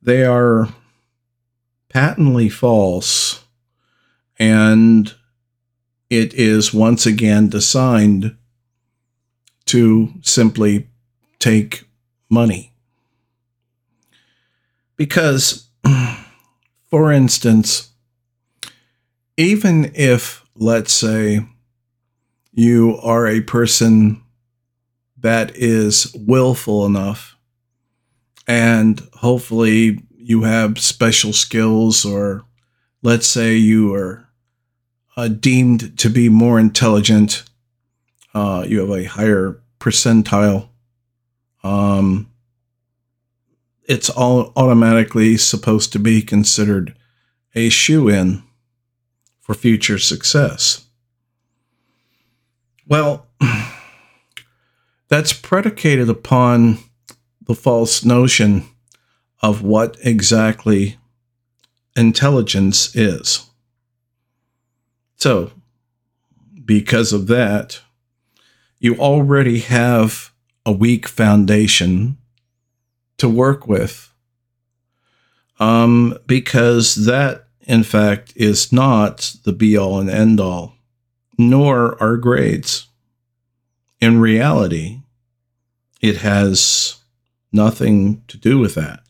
They 0.02 0.26
are 0.26 0.70
patently 1.90 2.50
false, 2.50 3.44
and 4.40 5.14
it 6.10 6.34
is 6.34 6.74
once 6.74 7.06
again 7.06 7.50
designed 7.50 8.36
to 9.66 10.14
simply 10.22 10.88
take 11.40 11.86
money. 12.30 12.74
Because, 14.96 15.68
for 16.90 17.12
instance, 17.12 17.90
even 19.38 19.92
if, 19.96 20.46
let's 20.56 20.94
say, 20.94 21.46
you 22.54 22.98
are 23.02 23.28
a 23.28 23.42
person 23.42 24.24
that 25.18 25.56
is 25.56 26.16
willful 26.16 26.86
enough 26.86 27.36
and 28.48 29.02
hopefully 29.14 30.02
you 30.16 30.44
have 30.44 30.80
special 30.80 31.34
skills 31.34 32.06
or 32.06 32.46
let's 33.02 33.28
say 33.28 33.56
you 33.56 33.94
are 33.94 34.25
uh, 35.18 35.28
deemed 35.28 35.98
to 35.98 36.10
be 36.10 36.30
more 36.30 36.60
intelligent 36.60 37.44
uh, 38.34 38.66
you 38.68 38.80
have 38.80 38.90
a 38.90 39.06
higher 39.06 39.62
percentile 39.80 40.70
um, 41.64 42.30
it's 43.88 44.10
all 44.10 44.52
automatically 44.56 45.38
supposed 45.38 45.92
to 45.94 46.00
be 46.00 46.22
considered 46.22 46.96
a 47.54 47.70
shoe 47.70 48.10
in 48.10 48.44
for 49.40 49.54
future 49.54 50.00
success. 50.00 50.86
Well, 52.88 53.28
that's 55.08 55.34
predicated 55.34 56.10
upon 56.10 56.80
the 57.42 57.56
false 57.56 58.04
notion 58.04 58.66
of 59.42 59.62
what 59.62 59.98
exactly 60.04 60.98
intelligence 61.96 62.96
is. 62.96 63.48
So, 65.16 65.52
because 66.64 67.14
of 67.14 67.28
that, 67.28 67.82
you 68.80 68.96
already 68.98 69.60
have 69.60 70.32
a 70.66 70.72
weak 70.72 71.08
foundation 71.08 72.18
to 73.18 73.30
work 73.30 73.68
with. 73.68 74.12
Um, 75.60 76.18
because 76.28 77.06
that 77.06 77.46
in 77.66 77.84
fact, 77.84 78.32
is 78.36 78.72
not 78.72 79.36
the 79.44 79.52
be 79.52 79.76
all 79.76 80.00
and 80.00 80.10
end 80.10 80.40
all, 80.40 80.76
nor 81.38 82.02
are 82.02 82.18
grades. 82.18 82.88
In 84.00 84.20
reality, 84.20 85.02
it 86.02 86.18
has 86.18 86.98
nothing 87.52 88.24
to 88.28 88.38
do 88.38 88.60
with 88.60 88.76
that. 88.76 89.02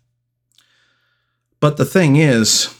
But 1.60 1.78
the 1.78 1.86
thing 1.86 2.16
is, 2.16 2.74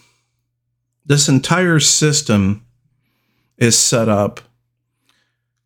this 1.06 1.28
entire 1.28 1.80
system 1.80 2.65
is 3.58 3.78
set 3.78 4.10
up 4.10 4.42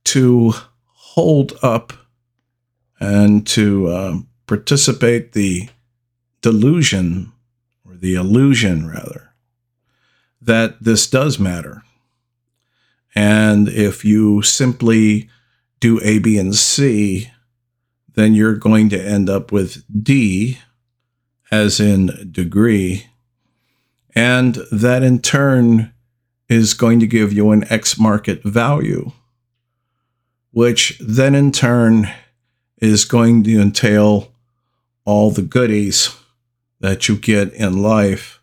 to 0.05 0.53
hold 0.83 1.53
up 1.61 1.93
and 2.99 3.45
to 3.47 3.91
um, 3.91 4.27
participate 4.47 5.33
the 5.33 5.69
delusion 6.41 7.31
or 7.85 7.95
the 7.95 8.15
illusion 8.15 8.87
rather 8.87 9.33
that 10.41 10.81
this 10.81 11.09
does 11.09 11.39
matter. 11.39 11.83
And 13.15 13.67
if 13.67 14.05
you 14.05 14.41
simply 14.41 15.29
do 15.79 15.99
A, 16.03 16.19
B, 16.19 16.37
and 16.37 16.55
C, 16.55 17.29
then 18.15 18.33
you're 18.33 18.55
going 18.55 18.89
to 18.89 19.01
end 19.01 19.29
up 19.29 19.51
with 19.51 19.83
D, 20.03 20.59
as 21.51 21.79
in 21.79 22.29
degree. 22.31 23.07
And 24.15 24.55
that 24.71 25.03
in 25.03 25.21
turn 25.21 25.93
is 26.49 26.73
going 26.73 26.99
to 26.99 27.07
give 27.07 27.31
you 27.31 27.51
an 27.51 27.71
X 27.71 27.99
market 27.99 28.43
value, 28.43 29.11
which 30.51 30.99
then 30.99 31.35
in 31.35 31.51
turn 31.51 32.09
is 32.81 33.05
going 33.05 33.43
to 33.43 33.61
entail 33.61 34.31
all 35.05 35.29
the 35.29 35.43
goodies 35.43 36.15
that 36.79 37.07
you 37.07 37.15
get 37.15 37.53
in 37.53 37.81
life 37.81 38.41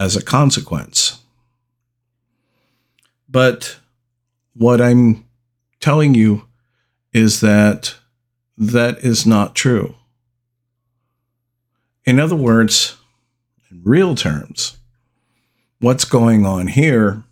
as 0.00 0.16
a 0.16 0.24
consequence. 0.24 1.22
But 3.28 3.78
what 4.54 4.80
I'm 4.80 5.26
telling 5.80 6.14
you 6.14 6.46
is 7.12 7.40
that 7.40 7.94
that 8.56 8.98
is 8.98 9.26
not 9.26 9.54
true. 9.54 9.94
In 12.04 12.18
other 12.18 12.36
words, 12.36 12.96
in 13.70 13.82
real 13.84 14.14
terms, 14.14 14.77
what's 15.80 16.04
going 16.04 16.44
on 16.44 16.68
here 16.68 17.24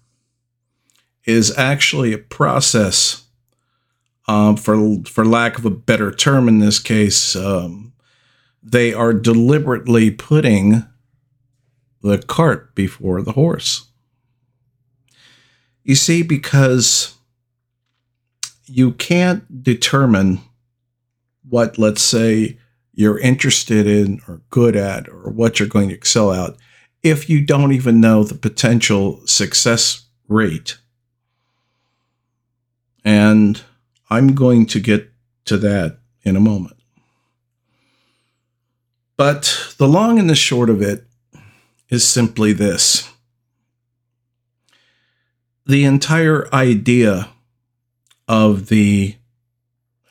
is 1.25 1.57
actually 1.59 2.13
a 2.13 2.19
process, 2.19 3.25
um, 4.29 4.57
for 4.57 4.99
for 5.05 5.25
lack 5.25 5.59
of 5.59 5.65
a 5.65 5.71
better 5.71 6.11
term 6.11 6.49
in 6.49 6.59
this 6.59 6.79
case, 6.79 7.35
um, 7.37 7.93
they 8.63 8.93
are 8.93 9.13
deliberately 9.13 10.11
putting 10.11 10.85
the 12.03 12.19
cart 12.19 12.75
before 12.75 13.23
the 13.23 13.33
horse. 13.33 13.89
You 15.83 15.95
see, 15.95 16.23
because 16.23 17.15
you 18.67 18.93
can't 18.93 19.63
determine 19.63 20.41
what, 21.49 21.79
let's 21.79 22.03
say, 22.03 22.59
you're 22.93 23.19
interested 23.19 23.87
in 23.87 24.21
or 24.27 24.43
good 24.51 24.75
at 24.75 25.09
or 25.09 25.31
what 25.31 25.59
you're 25.59 25.69
going 25.69 25.89
to 25.91 25.95
excel 25.95 26.33
at 26.33 26.55
if 27.03 27.29
you 27.29 27.41
don't 27.41 27.73
even 27.73 28.01
know 28.01 28.25
the 28.25 28.35
potential 28.35 29.21
success 29.27 30.07
rate. 30.29 30.79
And 33.05 33.63
I'm 34.11 34.35
going 34.35 34.67
to 34.67 34.81
get 34.81 35.11
to 35.45 35.57
that 35.59 35.99
in 36.23 36.37
a 36.37 36.41
moment. 36.41 36.77
But 39.17 39.75
the 39.79 39.89
long 39.89 40.19
and 40.19 40.29
the 40.29 40.35
short 40.35 40.69
of 40.69 40.83
it 40.83 41.07
is 41.89 42.07
simply 42.07 42.53
this 42.53 43.09
the 45.67 45.85
entire 45.85 46.53
idea 46.55 47.29
of 48.29 48.69
the 48.69 49.17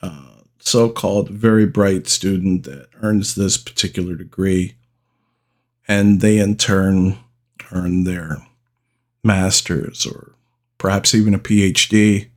uh, 0.02 0.42
so 0.60 0.90
called 0.90 1.30
very 1.30 1.66
bright 1.66 2.08
student 2.08 2.66
that 2.66 2.90
earns 3.02 3.36
this 3.36 3.58
particular 3.58 4.16
degree, 4.16 4.76
and 5.88 6.22
they 6.22 6.40
in 6.40 6.58
turn 6.58 7.18
earn 7.72 8.04
their 8.04 8.38
master's 9.24 10.06
or 10.06 10.34
perhaps 10.78 11.16
even 11.16 11.34
a 11.34 11.40
PhD, 11.40 12.30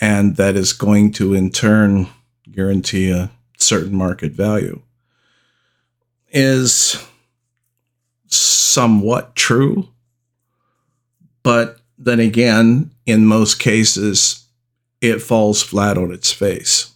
and 0.00 0.36
that 0.36 0.56
is 0.56 0.72
going 0.72 1.12
to 1.12 1.34
in 1.34 1.50
turn 1.50 2.08
guarantee 2.50 3.10
a 3.10 3.30
certain 3.58 3.96
market 3.96 4.32
value, 4.32 4.80
is 6.30 7.06
somewhat 8.26 9.34
true. 9.36 9.88
But 11.42 11.80
then 11.96 12.20
again, 12.20 12.90
in 13.06 13.26
most 13.26 13.58
cases, 13.58 14.46
it 15.00 15.22
falls 15.22 15.62
flat 15.62 15.96
on 15.96 16.12
its 16.12 16.32
face. 16.32 16.92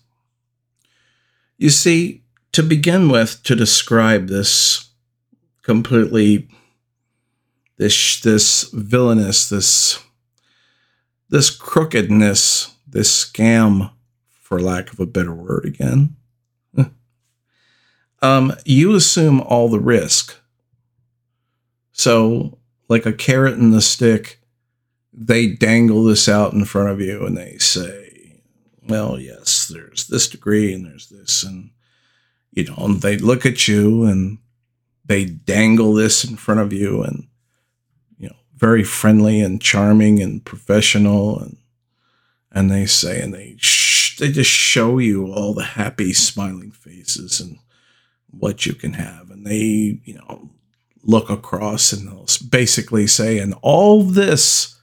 You 1.57 1.71
see, 1.71 2.23
to 2.53 2.63
begin 2.63 3.09
with, 3.09 3.43
to 3.45 3.55
describe 3.55 4.27
this 4.29 4.91
completely 5.63 6.49
this 7.79 8.21
this 8.21 8.71
villainous, 8.73 9.49
this 9.49 10.03
this 11.29 11.51
crookedness, 11.51 12.75
this 12.87 13.25
scam, 13.25 13.93
for 14.29 14.61
lack 14.61 14.93
of 14.93 15.01
a 15.01 15.07
better 15.07 15.33
word 15.33 15.65
again. 15.65 16.17
um, 18.23 18.53
you 18.65 18.95
assume 18.95 19.41
all 19.41 19.69
the 19.69 19.81
risk 19.81 20.37
so, 21.93 22.59
like 22.89 23.07
a 23.07 23.13
carrot 23.13 23.59
and 23.59 23.73
the 23.73 23.81
stick, 23.81 24.41
they 25.13 25.47
dangle 25.47 26.05
this 26.05 26.29
out 26.29 26.53
in 26.53 26.65
front 26.65 26.89
of 26.89 27.01
you 27.01 27.25
and 27.25 27.37
they 27.37 27.59
say, 27.59 28.41
well, 28.89 29.21
yes, 29.21 29.69
there's 29.69 30.07
this 30.09 30.29
degree 30.29 30.73
and 30.73 30.85
there's 30.85 31.09
this. 31.11 31.45
And, 31.45 31.71
you 32.51 32.65
know, 32.65 32.75
and 32.79 33.03
they 33.03 33.19
look 33.19 33.47
at 33.47 33.69
you 33.69 34.05
and 34.05 34.39
they 35.13 35.25
dangle 35.27 35.93
this 35.95 36.25
in 36.25 36.37
front 36.37 36.61
of 36.61 36.73
you 36.73 37.03
and, 37.03 37.29
you 38.19 38.29
know, 38.29 38.37
very 38.57 38.85
friendly 38.85 39.41
and 39.41 39.61
charming 39.61 40.23
and 40.23 40.45
professional. 40.45 41.39
And, 41.39 41.57
and 42.51 42.71
they 42.71 42.87
say, 42.87 43.21
and 43.21 43.35
they, 43.35 43.57
sh- 43.59 44.19
they 44.19 44.33
just 44.33 44.51
show 44.51 44.99
you 44.99 45.27
all 45.27 45.55
the 45.55 45.65
happy, 45.65 46.13
smiling 46.13 46.73
faces 46.73 47.41
and 47.41 47.59
what 48.31 48.65
you 48.67 48.75
can 48.75 48.95
have. 48.95 49.31
And 49.31 49.47
they, 49.47 50.01
you 50.05 50.15
know, 50.15 50.51
look 51.03 51.31
across 51.31 51.93
and 51.93 52.09
they'll 52.09 52.27
basically 52.49 53.07
say, 53.07 53.39
and 53.39 53.55
all 53.63 54.03
this, 54.03 54.79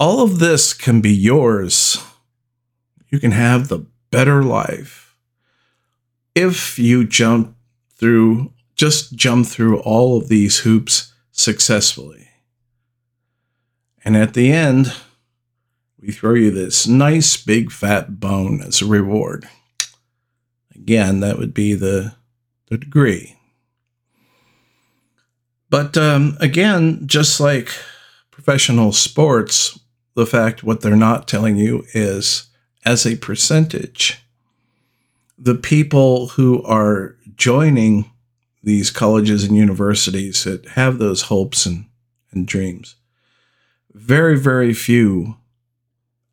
All 0.00 0.22
of 0.22 0.38
this 0.38 0.74
can 0.74 1.00
be 1.00 1.12
yours. 1.12 1.98
You 3.10 3.18
can 3.18 3.32
have 3.32 3.66
the 3.66 3.84
better 4.10 4.44
life 4.44 5.16
if 6.36 6.78
you 6.78 7.04
jump 7.04 7.56
through, 7.98 8.52
just 8.78 9.14
jump 9.14 9.46
through 9.46 9.80
all 9.80 10.16
of 10.16 10.28
these 10.28 10.58
hoops 10.58 11.12
successfully. 11.32 12.28
And 14.04 14.16
at 14.16 14.32
the 14.34 14.52
end, 14.52 14.94
we 16.00 16.12
throw 16.12 16.34
you 16.34 16.50
this 16.52 16.86
nice 16.86 17.36
big 17.36 17.72
fat 17.72 18.20
bone 18.20 18.62
as 18.62 18.80
a 18.80 18.86
reward. 18.86 19.48
Again, 20.74 21.20
that 21.20 21.38
would 21.38 21.52
be 21.52 21.74
the, 21.74 22.14
the 22.68 22.78
degree. 22.78 23.36
But 25.68 25.96
um, 25.98 26.38
again, 26.40 27.06
just 27.06 27.40
like 27.40 27.70
professional 28.30 28.92
sports, 28.92 29.78
the 30.14 30.24
fact 30.24 30.62
what 30.62 30.80
they're 30.80 30.96
not 30.96 31.26
telling 31.26 31.58
you 31.58 31.84
is 31.94 32.48
as 32.84 33.04
a 33.04 33.16
percentage, 33.16 34.22
the 35.36 35.56
people 35.56 36.28
who 36.28 36.62
are 36.62 37.16
joining 37.36 38.10
these 38.62 38.90
colleges 38.90 39.44
and 39.44 39.56
universities 39.56 40.44
that 40.44 40.66
have 40.70 40.98
those 40.98 41.22
hopes 41.22 41.66
and, 41.66 41.86
and 42.32 42.46
dreams, 42.46 42.96
very, 43.92 44.38
very 44.38 44.72
few 44.74 45.36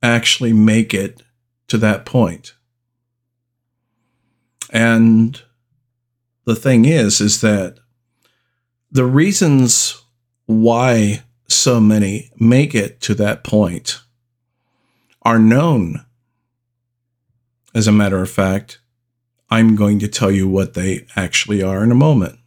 actually 0.02 0.54
make 0.54 0.94
it 0.94 1.22
to 1.68 1.78
that 1.78 2.06
point. 2.06 2.54
And 4.72 5.42
the 6.46 6.56
thing 6.56 6.86
is, 6.86 7.22
is 7.22 7.42
that 7.42 7.80
the 8.92 9.06
reasons 9.06 10.02
why 10.46 11.24
so 11.48 11.80
many 11.80 12.32
make 12.38 12.76
it 12.76 13.02
to 13.02 13.16
that 13.16 13.44
point 13.44 14.02
are 15.22 15.40
known. 15.40 16.06
As 17.74 17.88
a 17.88 17.92
matter 17.92 18.22
of 18.22 18.30
fact, 18.30 18.80
I'm 19.50 19.76
going 19.76 20.00
to 20.00 20.08
tell 20.08 20.32
you 20.32 20.48
what 20.48 20.74
they 20.74 21.06
actually 21.16 21.62
are 21.62 21.84
in 21.84 21.92
a 21.92 21.96
moment. 21.96 22.40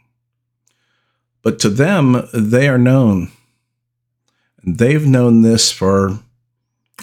But 1.42 1.58
to 1.61 1.68
them, 1.68 2.28
they 2.34 2.68
are 2.68 2.78
known. 2.78 3.30
And 4.62 4.78
they've 4.78 5.06
known 5.06 5.42
this 5.42 5.70
for, 5.70 6.18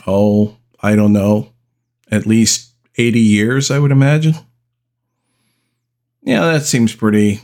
oh, 0.05 0.57
I 0.81 0.95
don't 0.95 1.13
know, 1.13 1.53
at 2.11 2.25
least 2.25 2.71
80 2.97 3.19
years, 3.19 3.71
I 3.71 3.79
would 3.79 3.91
imagine. 3.91 4.35
Yeah, 6.21 6.41
that 6.41 6.63
seems 6.63 6.93
pretty, 6.93 7.41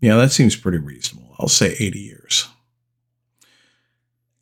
yeah, 0.00 0.16
that 0.16 0.32
seems 0.32 0.56
pretty 0.56 0.78
reasonable. 0.78 1.34
I'll 1.38 1.48
say 1.48 1.74
80 1.78 1.98
years. 1.98 2.48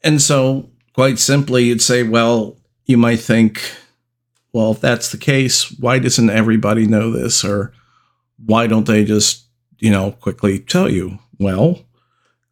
And 0.02 0.20
so, 0.20 0.70
quite 0.94 1.18
simply, 1.18 1.64
you'd 1.64 1.82
say, 1.82 2.02
well, 2.02 2.56
you 2.86 2.96
might 2.96 3.20
think, 3.20 3.62
well, 4.52 4.72
if 4.72 4.80
that's 4.80 5.10
the 5.10 5.18
case, 5.18 5.70
why 5.78 5.98
doesn't 5.98 6.30
everybody 6.30 6.86
know 6.86 7.10
this? 7.10 7.44
Or 7.44 7.72
why 8.44 8.66
don't 8.66 8.86
they 8.86 9.04
just, 9.04 9.46
you 9.78 9.90
know, 9.90 10.12
quickly 10.12 10.58
tell 10.58 10.90
you? 10.90 11.18
Well, 11.38 11.80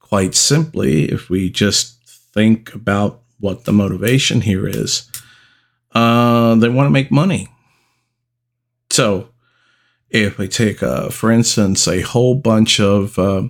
quite 0.01 0.35
simply, 0.35 1.05
if 1.05 1.29
we 1.29 1.51
just 1.51 1.99
think 2.35 2.75
about 2.75 3.21
what 3.39 3.65
the 3.65 3.73
motivation 3.73 4.41
here 4.41 4.67
is, 4.67 5.11
uh, 5.93 6.55
they 6.55 6.69
want 6.69 6.87
to 6.87 6.91
make 6.91 7.11
money. 7.11 7.49
So, 8.91 9.29
if 10.09 10.39
we 10.39 10.49
take, 10.49 10.83
uh, 10.83 11.11
for 11.11 11.31
instance, 11.31 11.87
a 11.87 12.01
whole 12.01 12.35
bunch 12.35 12.81
of 12.81 13.19
uh, 13.19 13.45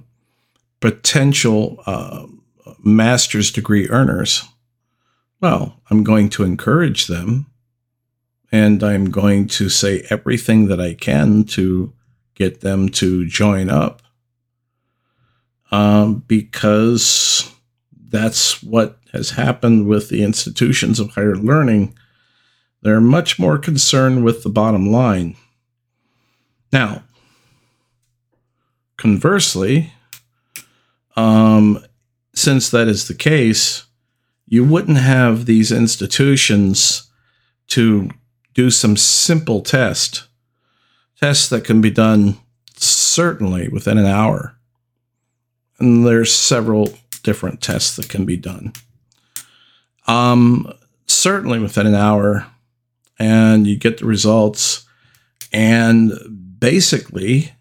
potential 0.80 1.82
uh, 1.86 2.26
master's 2.82 3.50
degree 3.50 3.88
earners, 3.88 4.44
well, 5.40 5.80
I'm 5.90 6.04
going 6.04 6.28
to 6.30 6.44
encourage 6.44 7.06
them 7.06 7.49
and 8.52 8.82
I'm 8.82 9.10
going 9.10 9.46
to 9.48 9.68
say 9.68 10.06
everything 10.10 10.66
that 10.68 10.80
I 10.80 10.94
can 10.94 11.44
to 11.44 11.92
get 12.34 12.60
them 12.60 12.88
to 12.88 13.26
join 13.26 13.70
up 13.70 14.02
um, 15.70 16.24
because 16.26 17.52
that's 18.08 18.62
what 18.62 18.98
has 19.12 19.30
happened 19.30 19.86
with 19.86 20.08
the 20.08 20.22
institutions 20.22 20.98
of 20.98 21.10
higher 21.10 21.36
learning. 21.36 21.96
They're 22.82 23.00
much 23.00 23.38
more 23.38 23.58
concerned 23.58 24.24
with 24.24 24.42
the 24.42 24.48
bottom 24.48 24.90
line. 24.90 25.36
Now, 26.72 27.02
conversely, 28.96 29.92
um, 31.16 31.84
since 32.34 32.70
that 32.70 32.88
is 32.88 33.06
the 33.06 33.14
case, 33.14 33.84
you 34.46 34.64
wouldn't 34.64 34.98
have 34.98 35.46
these 35.46 35.70
institutions 35.70 37.10
to 37.68 38.10
do 38.60 38.70
some 38.70 38.94
simple 38.94 39.62
test, 39.62 40.24
tests 41.18 41.48
that 41.48 41.64
can 41.64 41.80
be 41.80 41.90
done 41.90 42.36
certainly 42.76 43.68
within 43.68 43.96
an 43.96 44.04
hour. 44.04 44.54
And 45.78 46.06
there's 46.06 46.30
several 46.30 46.92
different 47.22 47.62
tests 47.62 47.96
that 47.96 48.10
can 48.10 48.26
be 48.26 48.36
done. 48.36 48.74
Um, 50.06 50.70
certainly 51.06 51.58
within 51.58 51.86
an 51.86 51.94
hour, 51.94 52.48
and 53.18 53.66
you 53.66 53.78
get 53.78 53.96
the 53.96 54.04
results. 54.04 54.84
And 55.54 56.12
basically, 56.58 57.52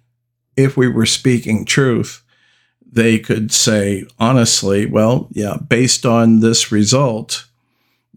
if 0.58 0.76
we 0.76 0.90
were 0.90 1.06
speaking 1.06 1.64
truth, 1.64 2.22
they 2.86 3.20
could 3.20 3.54
say 3.54 4.06
honestly, 4.20 4.86
well, 4.86 5.30
yeah, 5.32 5.56
based 5.66 6.06
on 6.06 6.42
this 6.42 6.74
result, 6.74 7.46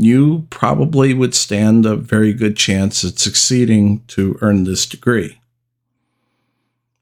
you 0.05 0.47
probably 0.51 1.15
would 1.15 1.35
stand 1.35 1.87
a 1.87 1.97
very 1.97 2.33
good 2.33 2.57
chance 2.57 3.05
at 3.05 3.19
succeeding 3.19 4.03
to 4.09 4.39
earn 4.41 4.65
this 4.65 4.87
degree. 4.87 5.41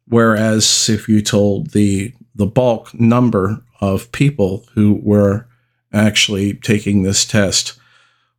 Whereas 0.07 0.89
if 0.89 1.09
you 1.09 1.23
told 1.23 1.71
the 1.71 2.13
the 2.35 2.47
bulk 2.47 2.95
number 2.95 3.63
of 3.81 4.11
people 4.13 4.65
who 4.75 5.01
were 5.03 5.47
actually 5.93 6.55
taking 6.55 7.03
this 7.03 7.25
test, 7.25 7.79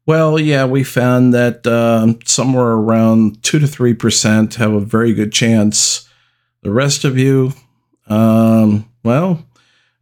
well, 0.06 0.40
yeah, 0.40 0.66
we 0.66 0.84
found 0.84 1.34
that 1.34 1.66
uh, 1.68 2.14
somewhere 2.26 2.72
around 2.72 3.44
two 3.44 3.60
to 3.60 3.68
three 3.68 3.94
percent 3.94 4.56
have 4.56 4.74
a 4.74 4.80
very 4.80 5.14
good 5.14 5.32
chance. 5.32 6.10
The 6.64 6.72
rest 6.72 7.06
of 7.06 7.18
you, 7.18 7.54
um, 8.08 8.90
well, 9.04 9.46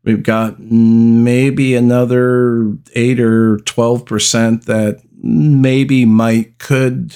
We've 0.10 0.24
got 0.24 0.60
maybe 0.60 1.76
another 1.76 2.76
eight 2.95 3.19
or 3.19 3.58
12% 3.58 4.65
that 4.65 5.02
maybe 5.22 6.04
might 6.04 6.58
could 6.58 7.15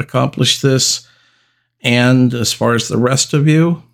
accomplish 0.00 0.60
this. 0.60 1.06
And 1.82 2.34
as 2.34 2.52
far 2.52 2.74
as 2.74 2.88
the 2.88 2.98
rest 2.98 3.32
of 3.32 3.46
you, 3.46 3.84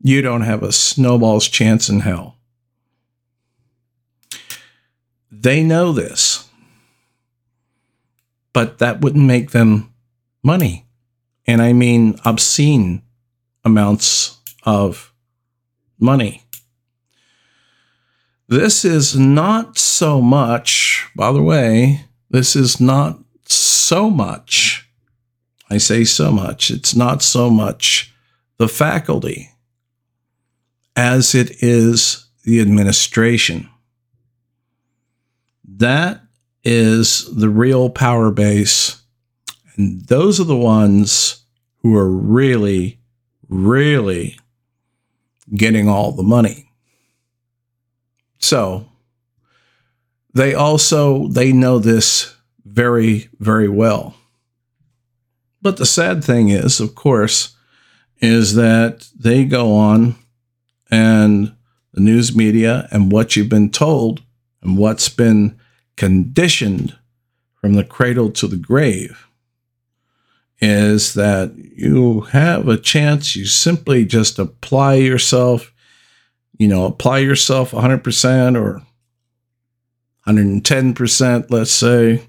you 0.00 0.22
don't 0.22 0.40
have 0.40 0.62
a 0.62 0.72
snowball's 0.72 1.46
chance 1.46 1.90
in 1.90 2.00
hell. 2.00 2.38
They 5.30 5.62
know 5.62 5.92
this, 5.92 6.48
but 8.54 8.78
that 8.78 9.02
wouldn't 9.02 9.26
make 9.26 9.50
them 9.50 9.92
money. 10.42 10.86
And 11.46 11.60
I 11.60 11.74
mean 11.74 12.18
obscene 12.24 13.02
amounts 13.62 14.38
of 14.62 15.12
money. 15.98 16.43
This 18.48 18.84
is 18.84 19.16
not 19.16 19.78
so 19.78 20.20
much, 20.20 21.08
by 21.16 21.32
the 21.32 21.42
way, 21.42 22.04
this 22.30 22.54
is 22.54 22.80
not 22.80 23.18
so 23.46 24.10
much. 24.10 24.88
I 25.70 25.78
say 25.78 26.04
so 26.04 26.30
much, 26.30 26.70
it's 26.70 26.94
not 26.94 27.22
so 27.22 27.48
much 27.48 28.14
the 28.58 28.68
faculty 28.68 29.50
as 30.94 31.34
it 31.34 31.62
is 31.62 32.26
the 32.44 32.60
administration. 32.60 33.68
That 35.64 36.20
is 36.62 37.34
the 37.34 37.48
real 37.48 37.90
power 37.90 38.30
base. 38.30 39.02
And 39.76 40.06
those 40.06 40.38
are 40.38 40.44
the 40.44 40.56
ones 40.56 41.44
who 41.82 41.96
are 41.96 42.10
really, 42.10 43.00
really 43.48 44.38
getting 45.54 45.88
all 45.88 46.12
the 46.12 46.22
money. 46.22 46.70
So 48.44 48.86
they 50.34 50.52
also 50.52 51.28
they 51.28 51.50
know 51.50 51.78
this 51.78 52.36
very 52.66 53.30
very 53.40 53.68
well. 53.68 54.16
But 55.62 55.78
the 55.78 55.86
sad 55.86 56.22
thing 56.22 56.50
is, 56.50 56.78
of 56.78 56.94
course, 56.94 57.56
is 58.18 58.54
that 58.54 59.08
they 59.18 59.46
go 59.46 59.74
on 59.74 60.16
and 60.90 61.54
the 61.94 62.02
news 62.02 62.36
media 62.36 62.86
and 62.90 63.10
what 63.10 63.34
you've 63.34 63.48
been 63.48 63.70
told 63.70 64.22
and 64.60 64.76
what's 64.76 65.08
been 65.08 65.58
conditioned 65.96 66.94
from 67.54 67.72
the 67.72 67.84
cradle 67.84 68.30
to 68.32 68.46
the 68.46 68.58
grave 68.58 69.26
is 70.60 71.14
that 71.14 71.54
you 71.56 72.22
have 72.32 72.68
a 72.68 72.76
chance 72.76 73.34
you 73.34 73.46
simply 73.46 74.04
just 74.04 74.38
apply 74.38 74.94
yourself 74.94 75.73
you 76.58 76.68
know, 76.68 76.84
apply 76.84 77.18
yourself 77.18 77.72
100% 77.72 78.60
or 78.60 78.82
110%, 80.26 81.50
let's 81.50 81.70
say. 81.70 82.26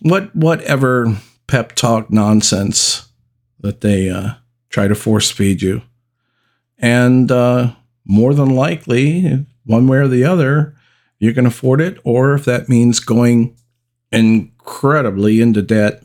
What 0.00 0.34
whatever 0.34 1.16
pep 1.46 1.74
talk 1.74 2.10
nonsense 2.10 3.08
that 3.60 3.80
they 3.80 4.10
uh, 4.10 4.32
try 4.68 4.88
to 4.88 4.94
force 4.94 5.30
feed 5.30 5.62
you. 5.62 5.82
And 6.78 7.30
uh, 7.30 7.72
more 8.04 8.34
than 8.34 8.56
likely, 8.56 9.46
one 9.64 9.86
way 9.86 9.98
or 9.98 10.08
the 10.08 10.24
other, 10.24 10.74
you 11.18 11.32
can 11.32 11.46
afford 11.46 11.80
it, 11.80 11.98
or 12.04 12.34
if 12.34 12.44
that 12.46 12.68
means 12.68 12.98
going 12.98 13.56
incredibly 14.10 15.40
into 15.40 15.62
debt, 15.62 16.02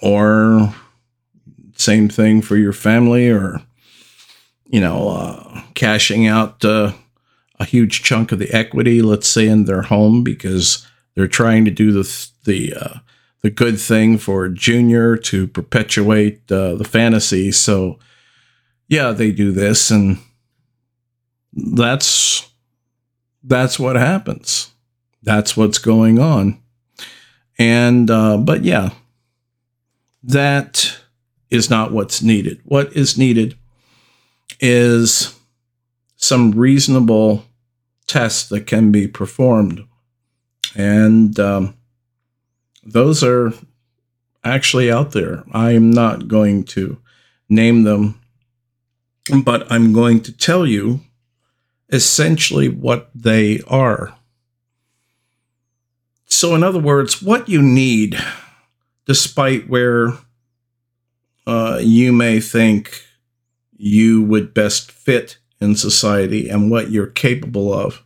or 0.00 0.74
same 1.76 2.08
thing 2.08 2.40
for 2.40 2.56
your 2.56 2.72
family, 2.72 3.28
or 3.30 3.60
you 4.68 4.80
know, 4.80 5.08
uh, 5.08 5.62
cashing 5.74 6.26
out 6.26 6.64
uh, 6.64 6.92
a 7.58 7.64
huge 7.64 8.02
chunk 8.02 8.32
of 8.32 8.38
the 8.38 8.52
equity, 8.52 9.02
let's 9.02 9.28
say 9.28 9.46
in 9.46 9.64
their 9.64 9.82
home, 9.82 10.22
because 10.22 10.86
they're 11.14 11.28
trying 11.28 11.64
to 11.64 11.70
do 11.70 11.92
the 11.92 12.28
the 12.44 12.74
uh, 12.74 12.98
the 13.42 13.50
good 13.50 13.80
thing 13.80 14.18
for 14.18 14.48
Junior 14.48 15.16
to 15.16 15.46
perpetuate 15.46 16.50
uh, 16.50 16.74
the 16.74 16.84
fantasy. 16.84 17.52
So, 17.52 17.98
yeah, 18.88 19.12
they 19.12 19.30
do 19.30 19.52
this, 19.52 19.90
and 19.90 20.18
that's 21.52 22.50
that's 23.42 23.78
what 23.78 23.96
happens. 23.96 24.72
That's 25.22 25.56
what's 25.56 25.78
going 25.78 26.18
on. 26.18 26.60
And 27.58 28.10
uh, 28.10 28.36
but 28.36 28.64
yeah, 28.64 28.90
that 30.22 30.98
is 31.50 31.70
not 31.70 31.92
what's 31.92 32.22
needed. 32.22 32.60
What 32.64 32.92
is 32.94 33.16
needed 33.16 33.56
is 34.60 35.38
some 36.16 36.52
reasonable 36.52 37.44
tests 38.06 38.48
that 38.48 38.66
can 38.66 38.92
be 38.92 39.06
performed, 39.06 39.84
and 40.74 41.38
um, 41.38 41.76
those 42.84 43.22
are 43.22 43.52
actually 44.44 44.90
out 44.90 45.12
there. 45.12 45.44
I 45.52 45.72
am 45.72 45.90
not 45.90 46.28
going 46.28 46.64
to 46.64 46.98
name 47.48 47.82
them, 47.82 48.20
but 49.44 49.70
I'm 49.70 49.92
going 49.92 50.20
to 50.22 50.32
tell 50.32 50.66
you 50.66 51.00
essentially 51.88 52.68
what 52.68 53.10
they 53.14 53.60
are. 53.66 54.16
So, 56.26 56.54
in 56.54 56.62
other 56.62 56.78
words, 56.78 57.22
what 57.22 57.48
you 57.48 57.62
need, 57.62 58.18
despite 59.04 59.68
where 59.68 60.14
uh, 61.46 61.78
you 61.82 62.12
may 62.12 62.40
think 62.40 63.02
you 63.76 64.22
would 64.22 64.54
best 64.54 64.90
fit 64.90 65.38
in 65.60 65.74
society 65.74 66.48
and 66.48 66.70
what 66.70 66.90
you're 66.90 67.06
capable 67.06 67.72
of, 67.72 68.02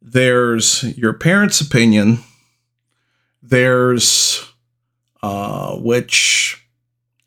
there's 0.00 0.82
your 0.96 1.12
parents' 1.12 1.60
opinion, 1.60 2.18
there's 3.42 4.52
uh, 5.22 5.76
which, 5.76 6.66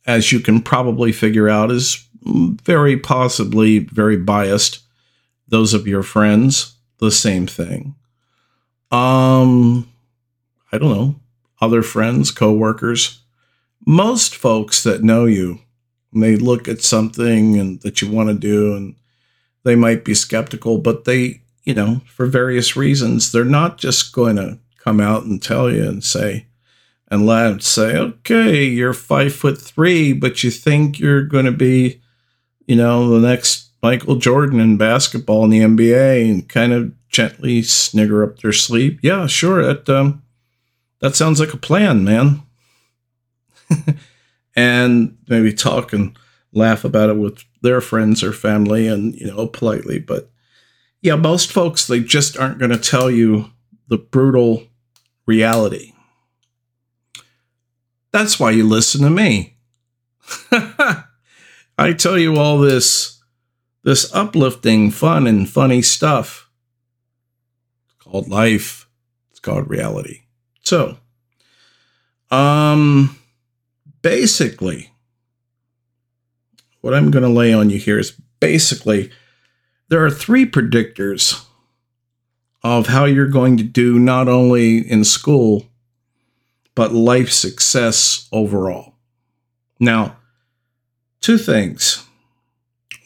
as 0.06 0.32
you 0.32 0.40
can 0.40 0.62
probably 0.62 1.12
figure 1.12 1.50
out, 1.50 1.72
is 1.72 2.08
very 2.22 2.98
possibly 2.98 3.80
very 3.80 4.18
biased. 4.18 4.82
Those 5.48 5.74
of 5.74 5.88
your 5.88 6.04
friends, 6.04 6.76
the 7.00 7.12
same 7.12 7.48
thing. 7.48 7.96
Um, 8.92 9.92
I 10.72 10.78
don't 10.78 10.92
know, 10.92 11.16
other 11.60 11.82
friends, 11.82 12.32
coworkers, 12.32 13.22
most 13.86 14.36
folks 14.36 14.84
that 14.84 15.04
know 15.04 15.26
you, 15.26 15.60
may 16.12 16.36
look 16.36 16.68
at 16.68 16.82
something 16.82 17.58
and 17.58 17.82
that 17.82 18.02
you 18.02 18.10
want 18.10 18.30
to 18.30 18.36
do 18.36 18.76
and 18.76 18.96
they 19.64 19.76
might 19.76 20.06
be 20.06 20.14
skeptical, 20.14 20.78
but 20.78 21.06
they, 21.06 21.42
you 21.64 21.74
know, 21.74 22.02
for 22.06 22.26
various 22.26 22.76
reasons, 22.76 23.32
they're 23.32 23.44
not 23.44 23.78
just 23.78 24.14
going 24.14 24.38
to 24.38 24.58
come 24.78 25.02
out 25.02 25.24
and 25.24 25.42
tell 25.42 25.70
you 25.70 25.88
and 25.88 26.04
say, 26.04 26.48
and 27.10 27.26
let 27.26 27.62
say, 27.64 27.98
okay, 27.98 28.64
you're 28.64 28.94
five 28.94 29.34
foot 29.34 29.60
three, 29.60 30.14
but 30.14 30.44
you 30.44 30.52
think 30.52 31.00
you're 31.00 31.24
going 31.24 31.46
to 31.46 31.52
be, 31.52 32.02
you 32.66 32.76
know, 32.76 33.10
the 33.10 33.28
next 33.28 33.70
Michael 33.82 34.16
Jordan 34.16 34.60
in 34.60 34.78
basketball 34.78 35.44
in 35.46 35.50
the 35.50 35.60
NBA 35.60 36.30
and 36.30 36.50
kind 36.50 36.74
of 36.74 36.94
gently 37.10 37.62
snigger 37.62 38.24
up 38.24 38.40
their 38.40 38.54
sleeve. 38.54 39.00
Yeah, 39.02 39.28
sure. 39.28 39.64
That 39.64 39.90
um, 39.90 40.24
that 41.00 41.16
sounds 41.16 41.40
like 41.40 41.54
a 41.54 41.58
plan, 41.58 42.04
man. 42.04 42.42
and 44.58 45.16
maybe 45.30 45.54
talk 45.54 45.94
and 45.94 46.18
laugh 46.52 46.84
about 46.84 47.12
it 47.12 47.18
with 47.18 47.46
their 47.62 47.80
friends 47.80 48.24
or 48.24 48.34
family 48.34 48.88
and 48.88 49.14
you 49.16 49.28
know 49.28 49.48
politely. 49.48 50.00
But 50.00 50.30
yeah, 51.02 51.16
most 51.16 51.52
folks 51.54 51.88
they 51.88 52.02
just 52.02 52.38
aren't 52.38 52.58
going 52.58 52.72
to 52.72 52.78
tell 52.78 53.10
you 53.10 53.52
the 53.88 54.00
brutal 54.00 54.64
reality. 55.28 55.94
That's 58.12 58.40
why 58.40 58.52
you 58.52 58.68
listen 58.68 59.04
to 59.04 59.10
me. 59.12 59.58
I 61.78 61.94
tell 61.96 62.18
you 62.18 62.38
all 62.38 62.58
this 62.58 63.22
this 63.84 64.14
uplifting, 64.14 64.90
fun, 64.92 65.28
and 65.28 65.48
funny 65.48 65.82
stuff. 65.84 66.50
It's 67.86 68.04
called 68.04 68.28
life. 68.28 68.90
It's 69.30 69.40
called 69.40 69.70
reality. 69.70 70.24
So, 70.64 70.98
um, 72.32 73.18
basically, 74.08 74.94
what 76.80 76.94
I'm 76.94 77.12
going 77.12 77.24
to 77.24 77.30
lay 77.30 77.54
on 77.54 77.70
you 77.70 77.78
here 77.78 78.00
is 78.00 78.18
basically 78.40 79.12
there 79.90 80.06
are 80.06 80.10
three 80.10 80.46
predictors 80.46 81.46
of 82.64 82.88
how 82.88 83.04
you're 83.04 83.28
going 83.28 83.58
to 83.58 83.66
do 83.66 84.00
not 84.00 84.30
only 84.30 84.78
in 84.78 85.04
school, 85.04 85.66
but 86.74 86.94
life 86.94 87.30
success 87.30 88.30
overall. 88.32 88.94
Now, 89.78 90.16
two 91.20 91.38
things. 91.38 92.06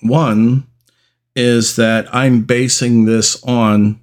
One, 0.04 0.68
is 1.36 1.78
that 1.78 2.14
I'm 2.14 2.44
basing 2.44 3.06
this 3.06 3.44
on 3.44 4.00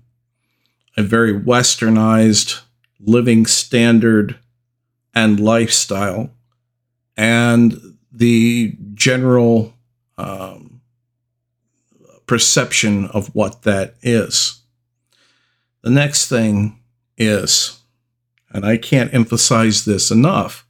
a 0.96 1.04
very 1.04 1.32
westernized 1.32 2.60
living 2.98 3.46
standard 3.46 4.36
and 5.14 5.38
lifestyle 5.38 6.32
and 7.18 7.98
the 8.12 8.76
general 8.94 9.74
um, 10.16 10.80
perception 12.26 13.06
of 13.08 13.34
what 13.34 13.62
that 13.62 13.96
is. 14.02 14.62
The 15.82 15.90
next 15.90 16.28
thing 16.28 16.78
is, 17.16 17.80
and 18.50 18.64
I 18.64 18.76
can't 18.76 19.12
emphasize 19.12 19.84
this 19.84 20.12
enough, 20.12 20.64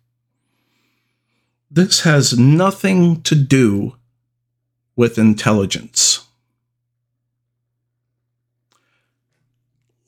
this 1.71 2.01
has 2.01 2.39
nothing 2.39 3.21
to 3.23 3.35
do 3.35 3.97
with 4.97 5.19
intelligence. 5.19 6.27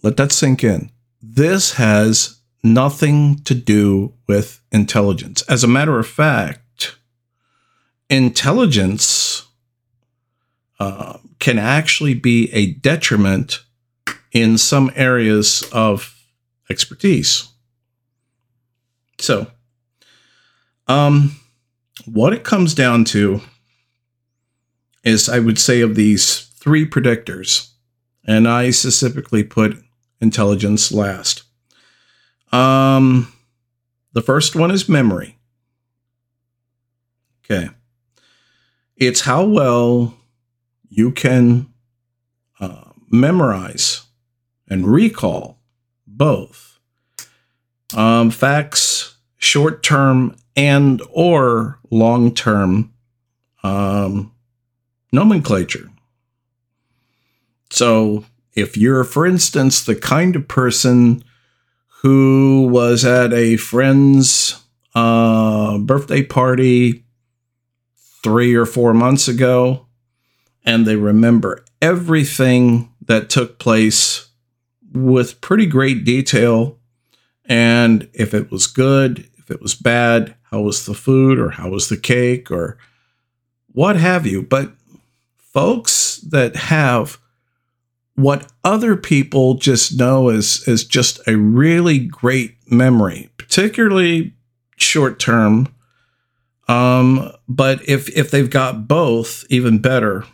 Let 0.03 0.17
that 0.17 0.33
sink 0.33 0.65
in. 0.65 0.91
This 1.23 1.75
has 1.75 2.40
nothing 2.63 3.37
to 3.45 3.55
do 3.55 4.15
with 4.27 4.61
intelligence. 4.71 5.43
As 5.43 5.65
a 5.65 5.69
matter 5.69 5.99
of 5.99 6.07
fact, 6.07 6.97
intelligence 8.09 9.47
uh, 10.79 11.19
can 11.39 11.59
actually 11.59 12.15
be 12.15 12.51
a 12.53 12.73
detriment 12.73 13.61
in 14.33 14.59
some 14.59 14.91
areas 14.95 15.63
of 15.73 16.17
expertise. 16.69 17.49
So, 19.19 19.47
um, 20.87 21.37
what 22.07 22.33
it 22.33 22.45
comes 22.45 22.75
down 22.75 23.05
to 23.07 23.41
is, 25.05 25.29
I 25.29 25.39
would 25.39 25.59
say, 25.59 25.81
of 25.81 25.95
these 25.95 26.41
three 26.41 26.89
predictors, 26.89 27.71
and 28.27 28.49
I 28.49 28.71
specifically 28.71 29.45
put 29.45 29.83
intelligence 30.21 30.93
last. 30.93 31.43
Um, 32.53 33.33
the 34.13 34.23
first 34.23 34.57
one 34.57 34.71
is 34.71 34.89
memory. 34.89 35.39
Okay. 37.45 37.71
It's 38.97 39.23
how 39.23 39.45
well 39.45 40.15
you 40.89 41.11
can 41.13 41.73
uh, 42.59 42.91
memorize 43.09 44.03
and 44.69 44.87
recall 44.87 45.59
both 46.07 46.79
um, 47.97 48.31
facts, 48.31 49.17
short 49.37 49.83
term 49.83 50.37
and 50.57 51.03
or 51.11 51.79
long 51.91 52.35
term 52.35 52.93
um, 53.63 54.33
nomenclature. 55.13 55.91
So 57.71 58.25
if 58.55 58.77
you're, 58.77 59.05
for 59.05 59.27
instance, 59.27 59.85
the 59.85 59.95
kind 59.95 60.37
of 60.37 60.49
person 60.49 61.25
who 62.03 62.69
was 62.71 63.05
at 63.05 63.33
a 63.33 63.57
friend's 63.57 64.63
uh, 64.95 65.77
birthday 65.79 66.23
party 66.23 67.05
three 68.23 68.55
or 68.55 68.65
four 68.65 68.95
months 68.95 69.29
ago, 69.29 69.87
and 70.65 70.87
they 70.87 70.97
remember 70.97 71.65
everything 71.83 72.91
that 73.07 73.29
took 73.29 73.59
place 73.59 74.29
with 74.93 75.41
pretty 75.41 75.67
great 75.67 76.05
detail. 76.05 76.79
And 77.45 78.09
if 78.13 78.33
it 78.35 78.51
was 78.51 78.67
good, 78.67 79.29
if 79.39 79.51
it 79.51 79.61
was 79.61 79.75
bad, 79.75 80.35
how 80.45 80.63
was 80.63 80.87
the 80.87 80.95
food 80.95 81.39
or 81.39 81.51
how 81.51 81.71
was 81.71 81.89
the 81.89 81.97
cake 81.97 82.51
or 82.51 82.79
what 83.73 83.97
have 83.97 84.27
you. 84.27 84.43
But 84.43 84.73
folks 85.37 86.17
that 86.19 86.57
have 86.57 87.19
what 88.21 88.51
other 88.65 88.97
people 88.97 89.55
just 89.55 89.99
know 89.99 90.29
as, 90.29 90.65
as 90.67 90.85
just 90.85 91.21
a 91.27 91.37
really 91.37 91.99
great 91.99 92.57
memory, 92.71 93.31
particularly 93.37 94.35
short 94.77 95.19
term. 95.19 95.75
Um, 96.69 97.33
but 97.49 97.87
if 97.89 98.09
if 98.17 98.31
they've 98.31 98.51
got 98.51 98.87
both, 98.87 99.45
even 99.49 99.81
better. 99.81 100.25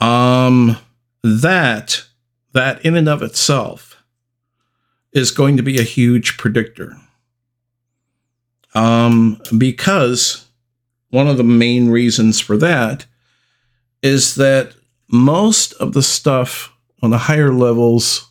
Um, 0.00 0.76
that 1.24 2.04
that 2.52 2.84
in 2.84 2.96
and 2.96 3.08
of 3.08 3.22
itself 3.22 3.96
is 5.12 5.30
going 5.30 5.56
to 5.56 5.62
be 5.62 5.78
a 5.78 5.82
huge 5.82 6.36
predictor. 6.36 6.96
Um, 8.74 9.40
because 9.56 10.46
one 11.10 11.26
of 11.26 11.36
the 11.36 11.44
main 11.44 11.88
reasons 11.88 12.38
for 12.38 12.56
that 12.58 13.06
is 14.02 14.36
that 14.36 14.74
most 15.08 15.72
of 15.74 15.92
the 15.92 16.02
stuff 16.02 16.72
on 17.02 17.10
the 17.10 17.18
higher 17.18 17.52
levels 17.52 18.30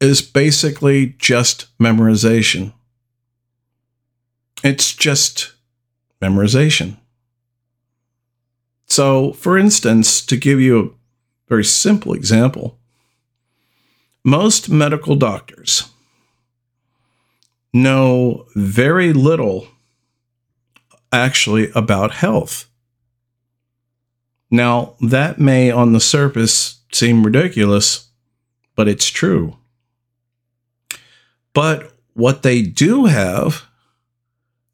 is 0.00 0.22
basically 0.22 1.14
just 1.18 1.66
memorization. 1.78 2.72
It's 4.64 4.94
just 4.94 5.52
memorization. 6.20 6.96
So, 8.86 9.32
for 9.32 9.58
instance, 9.58 10.24
to 10.26 10.36
give 10.36 10.60
you 10.60 10.78
a 10.78 10.90
very 11.48 11.64
simple 11.64 12.14
example, 12.14 12.78
most 14.24 14.68
medical 14.68 15.16
doctors 15.16 15.84
know 17.72 18.46
very 18.54 19.12
little 19.12 19.68
actually 21.12 21.70
about 21.74 22.12
health. 22.12 22.68
Now, 24.50 24.94
that 25.00 25.38
may 25.38 25.70
on 25.70 25.92
the 25.92 26.00
surface 26.00 26.80
seem 26.92 27.24
ridiculous, 27.24 28.08
but 28.74 28.88
it's 28.88 29.08
true. 29.08 29.56
But 31.52 31.92
what 32.14 32.42
they 32.42 32.62
do 32.62 33.06
have 33.06 33.66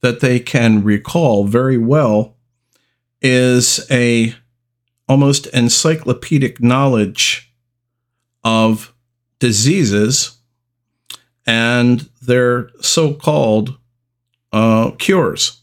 that 0.01 0.21
they 0.21 0.41
can 0.41 0.83
recall 0.83 1.47
very 1.47 1.79
well 1.79 2.37
is 3.23 3.87
a 3.91 4.35
almost 5.09 5.47
encyclopedic 5.49 6.61
knowledge 6.61 7.53
of 8.45 8.93
diseases 9.39 10.39
and 11.47 12.09
their 12.21 12.71
so-called 12.81 13.77
uh, 14.53 14.91
cures. 14.93 15.61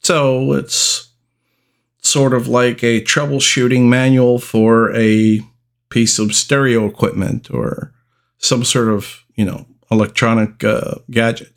So 0.00 0.52
it's 0.52 1.07
sort 2.00 2.34
of 2.34 2.48
like 2.48 2.82
a 2.82 3.02
troubleshooting 3.02 3.82
manual 3.88 4.38
for 4.38 4.94
a 4.94 5.40
piece 5.90 6.18
of 6.18 6.34
stereo 6.34 6.86
equipment 6.86 7.50
or 7.50 7.92
some 8.38 8.64
sort 8.64 8.88
of 8.88 9.24
you 9.34 9.44
know 9.44 9.66
electronic 9.90 10.62
uh, 10.64 10.96
gadget. 11.10 11.52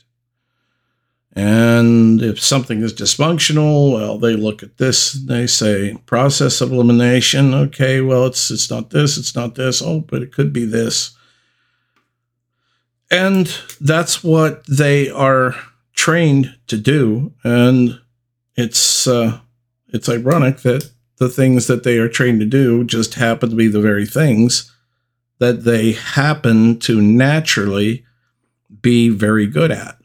And 1.34 2.22
if 2.22 2.42
something 2.42 2.82
is 2.82 2.94
dysfunctional, 2.94 3.94
well, 3.94 4.18
they 4.18 4.36
look 4.36 4.64
at 4.64 4.78
this. 4.78 5.14
They 5.14 5.48
say 5.48 5.96
process 6.06 6.60
of 6.60 6.74
elimination. 6.74 7.54
Okay, 7.54 8.02
well, 8.02 8.26
it's 8.26 8.52
it's 8.52 8.70
not 8.70 8.90
this, 8.90 9.18
it's 9.18 9.36
not 9.36 9.56
this. 9.56 9.82
Oh, 9.82 10.02
but 10.02 10.22
it 10.22 10.34
could 10.34 10.52
be 10.52 10.66
this. 10.66 11.16
And 13.10 13.54
that's 13.80 14.24
what 14.24 14.66
they 14.68 15.10
are 15.10 15.56
trained 15.94 16.56
to 16.68 16.78
do. 16.78 17.34
And 17.44 18.00
it's 18.56 19.06
uh, 19.06 19.40
it's 19.92 20.10
ironic 20.10 20.58
that 20.60 20.92
the 21.18 21.30
things 21.30 21.68
that 21.68 21.84
they 21.84 21.98
are 21.98 22.10
trained 22.10 22.40
to 22.40 22.46
do 22.46 22.84
just 22.84 23.16
happen 23.16 23.50
to 23.50 23.56
be 23.56 23.68
the 23.68 23.82
very 23.82 24.06
things 24.06 24.72
that 25.40 25.64
they 25.64 25.94
happen 25.94 26.80
to 26.80 27.02
naturally 27.02 28.06
be 28.82 29.10
very 29.10 29.48
good 29.48 29.72
at. 29.72 29.98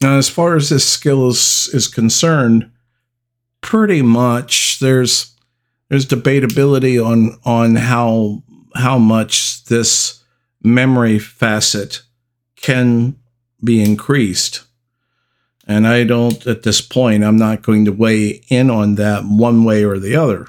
Now, 0.00 0.16
as 0.16 0.28
far 0.28 0.56
as 0.56 0.70
this 0.70 0.88
skill 0.88 1.28
is, 1.28 1.68
is 1.72 1.88
concerned, 1.88 2.70
pretty 3.60 4.02
much 4.02 4.78
there's 4.80 5.34
there's 5.88 6.06
debatability 6.06 7.04
on 7.04 7.38
on 7.44 7.76
how 7.76 8.42
how 8.76 8.98
much 8.98 9.64
this 9.64 10.22
memory 10.62 11.18
facet 11.18 12.02
can 12.56 13.16
be 13.62 13.82
increased. 13.82 14.62
And 15.70 15.86
I 15.86 16.02
don't, 16.02 16.44
at 16.48 16.64
this 16.64 16.80
point, 16.80 17.22
I'm 17.22 17.36
not 17.36 17.62
going 17.62 17.84
to 17.84 17.92
weigh 17.92 18.42
in 18.48 18.70
on 18.70 18.96
that 18.96 19.22
one 19.24 19.62
way 19.62 19.84
or 19.84 20.00
the 20.00 20.16
other. 20.16 20.48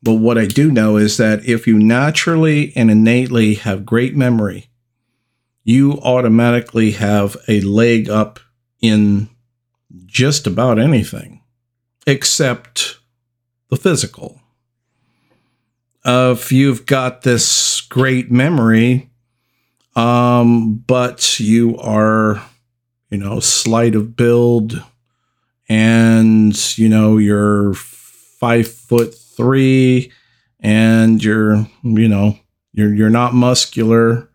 But 0.00 0.14
what 0.14 0.38
I 0.38 0.46
do 0.46 0.70
know 0.70 0.96
is 0.96 1.16
that 1.16 1.44
if 1.44 1.66
you 1.66 1.76
naturally 1.76 2.72
and 2.76 2.88
innately 2.88 3.54
have 3.54 3.84
great 3.84 4.14
memory, 4.14 4.68
you 5.64 5.94
automatically 6.02 6.92
have 6.92 7.36
a 7.48 7.62
leg 7.62 8.08
up 8.08 8.38
in 8.80 9.28
just 10.06 10.46
about 10.46 10.78
anything 10.78 11.42
except 12.06 12.98
the 13.70 13.76
physical. 13.76 14.40
Uh, 16.04 16.36
if 16.38 16.52
you've 16.52 16.86
got 16.86 17.22
this 17.22 17.80
great 17.80 18.30
memory, 18.30 19.10
um, 19.96 20.76
but 20.76 21.40
you 21.40 21.76
are, 21.78 22.40
you 23.10 23.18
know, 23.18 23.40
slight 23.40 23.94
of 23.94 24.16
build 24.16 24.82
and, 25.68 26.78
you 26.78 26.88
know, 26.88 27.18
you're 27.18 27.74
five 27.74 28.68
foot 28.68 29.14
three 29.14 30.12
and 30.60 31.22
you're, 31.22 31.66
you 31.82 32.08
know, 32.08 32.38
you're, 32.72 32.94
you're 32.94 33.10
not 33.10 33.34
muscular 33.34 34.30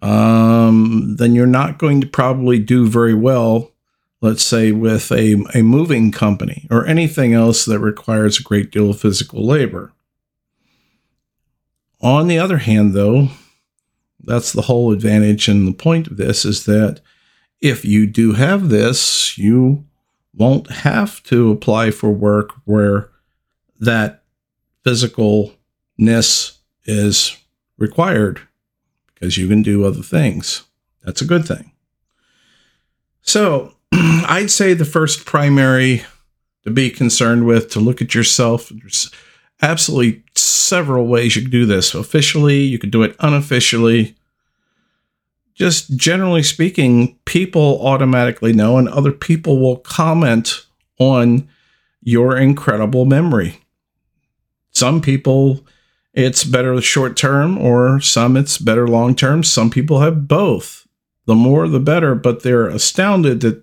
um, 0.00 1.16
then 1.16 1.34
you're 1.34 1.46
not 1.46 1.78
going 1.78 2.00
to 2.00 2.06
probably 2.06 2.58
do 2.58 2.86
very 2.86 3.14
well, 3.14 3.72
let's 4.20 4.42
say, 4.42 4.72
with 4.72 5.10
a, 5.10 5.36
a 5.54 5.62
moving 5.62 6.12
company 6.12 6.66
or 6.70 6.86
anything 6.86 7.34
else 7.34 7.64
that 7.64 7.80
requires 7.80 8.38
a 8.38 8.44
great 8.44 8.70
deal 8.70 8.90
of 8.90 9.00
physical 9.00 9.44
labor. 9.44 9.92
On 12.00 12.28
the 12.28 12.38
other 12.38 12.58
hand, 12.58 12.94
though, 12.94 13.28
that's 14.20 14.52
the 14.52 14.62
whole 14.62 14.92
advantage 14.92 15.48
and 15.48 15.66
the 15.66 15.72
point 15.72 16.06
of 16.06 16.16
this 16.16 16.44
is 16.44 16.64
that 16.66 17.00
if 17.60 17.84
you 17.84 18.06
do 18.06 18.32
have 18.32 18.68
this, 18.68 19.36
you 19.38 19.84
won't 20.34 20.70
have 20.70 21.22
to 21.24 21.50
apply 21.50 21.90
for 21.90 22.10
work 22.10 22.52
where 22.64 23.10
that 23.80 24.22
physicalness 24.84 26.58
is 26.84 27.36
required 27.76 28.40
because 29.14 29.36
you 29.36 29.48
can 29.48 29.62
do 29.62 29.84
other 29.84 30.02
things. 30.02 30.64
That's 31.02 31.20
a 31.20 31.26
good 31.26 31.46
thing. 31.46 31.72
So 33.22 33.74
I'd 33.92 34.50
say 34.50 34.74
the 34.74 34.84
first 34.84 35.26
primary 35.26 36.04
to 36.64 36.70
be 36.70 36.90
concerned 36.90 37.46
with, 37.46 37.70
to 37.70 37.80
look 37.80 38.00
at 38.00 38.14
yourself, 38.14 38.68
there's 38.68 39.10
absolutely 39.62 40.22
several 40.34 41.06
ways 41.06 41.34
you 41.34 41.42
can 41.42 41.50
do 41.50 41.66
this. 41.66 41.94
Officially, 41.94 42.60
you 42.60 42.78
can 42.78 42.90
do 42.90 43.02
it 43.02 43.16
unofficially. 43.20 44.14
Just 45.58 45.96
generally 45.96 46.44
speaking, 46.44 47.18
people 47.24 47.84
automatically 47.84 48.52
know, 48.52 48.78
and 48.78 48.88
other 48.88 49.12
people 49.12 49.58
will 49.58 49.78
comment 49.78 50.64
on 50.98 51.48
your 52.00 52.36
incredible 52.36 53.04
memory. 53.04 53.60
Some 54.70 55.00
people 55.00 55.66
it's 56.14 56.42
better 56.42 56.80
short 56.80 57.16
term, 57.16 57.58
or 57.58 58.00
some 58.00 58.36
it's 58.36 58.58
better 58.58 58.88
long 58.88 59.14
term. 59.14 59.44
Some 59.44 59.70
people 59.70 60.00
have 60.00 60.26
both. 60.26 60.86
The 61.26 61.34
more, 61.34 61.68
the 61.68 61.80
better, 61.80 62.14
but 62.14 62.42
they're 62.42 62.66
astounded 62.66 63.40
that, 63.42 63.62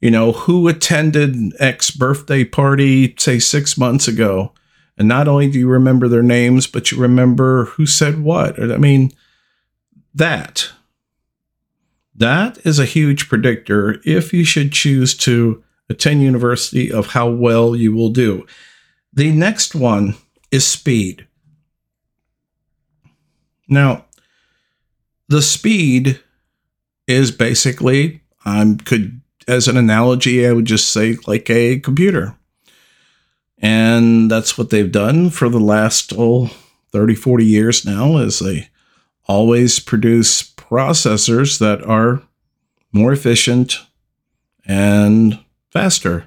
you 0.00 0.10
know, 0.10 0.32
who 0.32 0.68
attended 0.68 1.34
X 1.58 1.90
birthday 1.90 2.44
party, 2.44 3.14
say 3.18 3.38
six 3.38 3.78
months 3.78 4.06
ago. 4.06 4.52
And 4.98 5.08
not 5.08 5.26
only 5.26 5.50
do 5.50 5.58
you 5.58 5.68
remember 5.68 6.06
their 6.06 6.22
names, 6.22 6.66
but 6.66 6.92
you 6.92 6.98
remember 6.98 7.64
who 7.64 7.86
said 7.86 8.20
what. 8.20 8.62
I 8.62 8.76
mean, 8.76 9.10
that. 10.14 10.70
That 12.22 12.64
is 12.64 12.78
a 12.78 12.84
huge 12.84 13.28
predictor 13.28 14.00
if 14.04 14.32
you 14.32 14.44
should 14.44 14.70
choose 14.70 15.12
to 15.16 15.60
attend 15.90 16.22
university 16.22 16.92
of 16.92 17.08
how 17.08 17.28
well 17.28 17.74
you 17.74 17.92
will 17.92 18.10
do. 18.10 18.46
The 19.12 19.32
next 19.32 19.74
one 19.74 20.14
is 20.52 20.64
speed. 20.64 21.26
Now, 23.66 24.04
the 25.26 25.42
speed 25.42 26.20
is 27.08 27.32
basically, 27.32 28.22
I 28.44 28.76
could, 28.84 29.20
as 29.48 29.66
an 29.66 29.76
analogy, 29.76 30.46
I 30.46 30.52
would 30.52 30.66
just 30.66 30.90
say 30.90 31.16
like 31.26 31.50
a 31.50 31.80
computer. 31.80 32.36
And 33.58 34.30
that's 34.30 34.56
what 34.56 34.70
they've 34.70 34.92
done 34.92 35.30
for 35.30 35.48
the 35.48 35.58
last 35.58 36.12
oh, 36.16 36.52
30, 36.92 37.16
40 37.16 37.44
years 37.44 37.84
now 37.84 38.18
is 38.18 38.38
they 38.38 38.68
always 39.26 39.80
produce 39.80 40.42
processors 40.42 41.58
that 41.58 41.82
are 41.82 42.22
more 42.92 43.12
efficient 43.12 43.78
and 44.66 45.38
faster. 45.70 46.26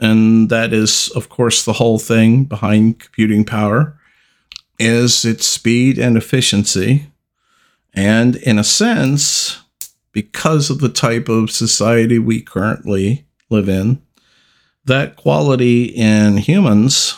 And 0.00 0.48
that 0.50 0.72
is, 0.72 1.08
of 1.14 1.28
course, 1.28 1.64
the 1.64 1.74
whole 1.74 1.98
thing 1.98 2.44
behind 2.44 2.98
computing 2.98 3.44
power 3.44 3.98
is 4.78 5.24
its 5.24 5.46
speed 5.46 5.98
and 5.98 6.16
efficiency. 6.16 7.06
And 7.94 8.36
in 8.36 8.58
a 8.58 8.64
sense, 8.64 9.62
because 10.12 10.70
of 10.70 10.80
the 10.80 10.88
type 10.88 11.28
of 11.28 11.50
society 11.50 12.18
we 12.18 12.40
currently 12.40 13.26
live 13.50 13.68
in, 13.68 14.02
that 14.84 15.16
quality 15.16 15.84
in 15.84 16.38
humans 16.38 17.16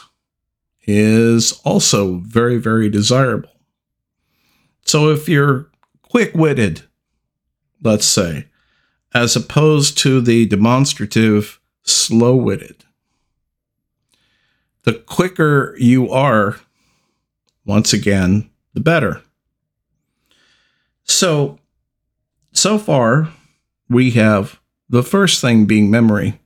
is 0.86 1.60
also 1.64 2.18
very, 2.18 2.58
very 2.58 2.88
desirable. 2.88 3.55
So 4.86 5.10
if 5.10 5.28
you're 5.28 5.68
quick 6.02 6.32
witted, 6.34 6.82
let's 7.82 8.06
say, 8.06 8.46
as 9.12 9.34
opposed 9.34 9.98
to 9.98 10.20
the 10.20 10.46
demonstrative 10.46 11.60
slow 11.82 12.36
witted, 12.36 12.84
the 14.84 14.94
quicker 14.94 15.74
you 15.78 16.08
are, 16.10 16.60
once 17.64 17.92
again, 17.92 18.48
the 18.74 18.80
better. 18.80 19.22
So, 21.02 21.58
so 22.52 22.78
far, 22.78 23.28
we 23.88 24.12
have 24.12 24.60
the 24.88 25.02
first 25.02 25.40
thing 25.40 25.66
being 25.66 25.90
memory, 25.90 26.38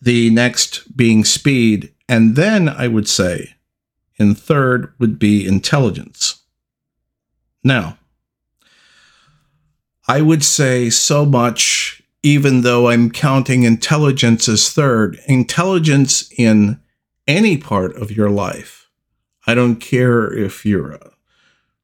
the 0.00 0.30
next 0.30 0.96
being 0.96 1.22
speed, 1.22 1.92
and 2.08 2.34
then 2.34 2.66
I 2.70 2.88
would 2.88 3.08
say, 3.08 3.56
in 4.16 4.34
third 4.34 4.94
would 4.98 5.18
be 5.18 5.46
intelligence. 5.46 6.42
Now, 7.66 7.98
I 10.06 10.22
would 10.22 10.44
say 10.44 10.88
so 10.88 11.26
much, 11.26 12.00
even 12.22 12.60
though 12.60 12.88
I'm 12.88 13.10
counting 13.10 13.64
intelligence 13.64 14.48
as 14.48 14.72
third, 14.72 15.18
intelligence 15.26 16.30
in 16.38 16.80
any 17.26 17.56
part 17.56 17.96
of 17.96 18.12
your 18.12 18.30
life. 18.30 18.88
I 19.48 19.54
don't 19.54 19.80
care 19.80 20.32
if 20.32 20.64
you're 20.64 20.92
a 20.92 21.10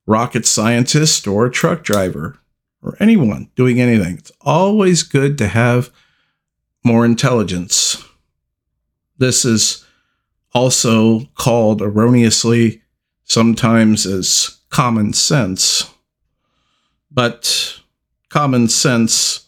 rocket 0.07 0.47
scientist 0.47 1.27
or 1.27 1.47
a 1.47 1.51
truck 1.51 1.83
driver 1.83 2.39
or 2.81 2.97
anyone 3.01 3.51
doing 3.57 3.81
anything. 3.81 4.19
It's 4.19 4.31
always 4.41 5.03
good 5.03 5.37
to 5.39 5.49
have 5.49 5.91
more 6.85 7.05
intelligence. 7.05 8.01
This 9.19 9.45
is 9.45 9.85
also 10.55 11.25
called 11.35 11.83
erroneously 11.83 12.83
sometimes 13.25 14.07
as 14.07 14.62
common 14.73 15.13
sense. 15.13 15.89
But 17.11 17.79
common 18.31 18.67
sense 18.69 19.47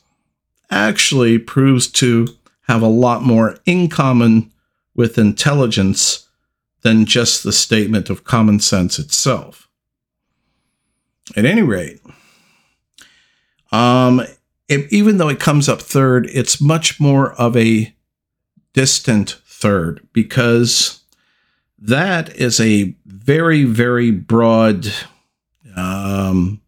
actually 0.71 1.39
proves 1.39 1.89
to 1.89 2.29
have 2.69 2.83
a 2.83 2.87
lot 2.87 3.23
more 3.23 3.59
in 3.67 3.89
common 3.89 4.53
with 4.95 5.19
intelligence 5.19 6.29
than 6.83 7.07
just 7.07 7.43
the 7.43 7.53
statement 7.53 8.11
of 8.11 8.25
common 8.25 8.61
sense 8.61 8.99
itself. 8.99 9.69
At 11.35 11.47
any 11.47 11.63
rate, 11.63 12.01
um, 13.73 14.23
it, 14.69 14.93
even 14.93 15.17
though 15.17 15.31
it 15.31 15.41
comes 15.41 15.69
up 15.69 15.81
third, 15.81 16.29
it's 16.33 16.61
much 16.61 17.01
more 17.01 17.33
of 17.35 17.57
a 17.57 17.95
distant 18.75 19.41
third 19.47 20.07
because 20.13 21.01
that 21.79 22.35
is 22.37 22.61
a 22.61 22.95
very, 23.07 23.65
very 23.65 24.11
broad, 24.11 24.93
um, 25.77 26.61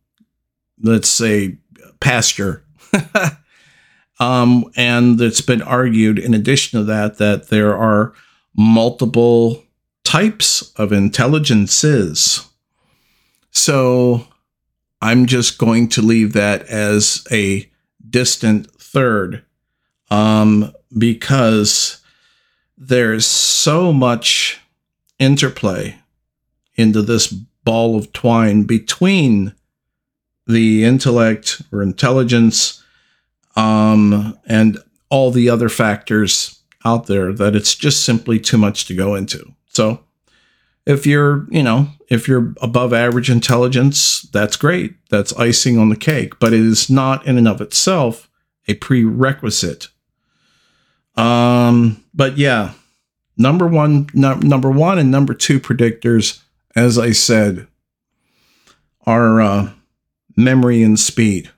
let's 0.81 1.09
say, 1.09 1.59
pasture. 2.01 2.65
um, 4.21 4.71
and 4.77 5.21
it's 5.21 5.41
been 5.41 5.63
argued, 5.63 6.19
in 6.19 6.35
addition 6.35 6.79
to 6.79 6.85
that, 6.85 7.19
that 7.19 7.49
there 7.49 7.77
are 7.77 8.13
multiple 8.57 9.65
types 10.05 10.73
of 10.77 10.93
intelligences. 10.93 12.49
So 13.51 14.27
I'm 15.01 15.27
just 15.27 15.59
going 15.59 15.89
to 15.91 16.03
leave 16.03 16.33
that 16.35 16.63
as 16.67 17.27
a 17.31 17.71
distant 18.09 18.71
third 18.73 19.45
um, 20.11 20.73
because 20.97 22.01
there's 22.79 23.27
so 23.27 23.93
much 23.93 24.61
interplay 25.19 25.97
into 26.77 27.03
this 27.03 27.35
ball 27.67 27.99
of 27.99 28.13
twine 28.15 28.63
between 28.63 29.55
the 30.47 30.85
intellect 30.85 31.61
or 31.73 31.83
intelligence 31.83 32.83
um, 33.57 34.39
and 34.47 34.79
all 35.11 35.31
the 35.31 35.51
other 35.51 35.69
factors 35.69 36.63
out 36.85 37.07
there 37.07 37.33
that 37.33 37.57
it's 37.57 37.75
just 37.75 38.05
simply 38.05 38.39
too 38.39 38.57
much 38.57 38.87
to 38.87 38.95
go 38.95 39.15
into. 39.15 39.53
So 39.69 40.01
if 40.87 41.05
you're, 41.05 41.47
you 41.51 41.63
know, 41.63 41.89
if 42.09 42.29
you're 42.29 42.55
above 42.63 42.93
average 42.93 43.29
intelligence, 43.29 44.23
that's 44.33 44.57
great. 44.57 44.95
That's 45.11 45.33
icing 45.35 45.79
on 45.79 45.89
the 45.89 45.97
cake, 45.97 46.39
but 46.39 46.53
it 46.53 46.61
is 46.61 46.89
not 46.89 47.27
in 47.27 47.37
and 47.37 47.49
of 47.49 47.61
itself 47.61 48.31
a 48.69 48.75
prerequisite. 48.75 49.89
Um, 51.17 52.05
but 52.15 52.39
yeah, 52.39 52.75
number 53.37 53.67
one, 53.67 54.09
no, 54.15 54.35
number 54.35 54.71
one, 54.71 54.99
and 54.99 55.11
number 55.11 55.35
two 55.35 55.59
predictors, 55.59 56.43
as 56.77 56.99
I 56.99 57.11
said, 57.11 57.67
are 59.07 59.41
uh, 59.41 59.71
memory 60.37 60.83
and 60.83 60.99
speed. 60.99 61.51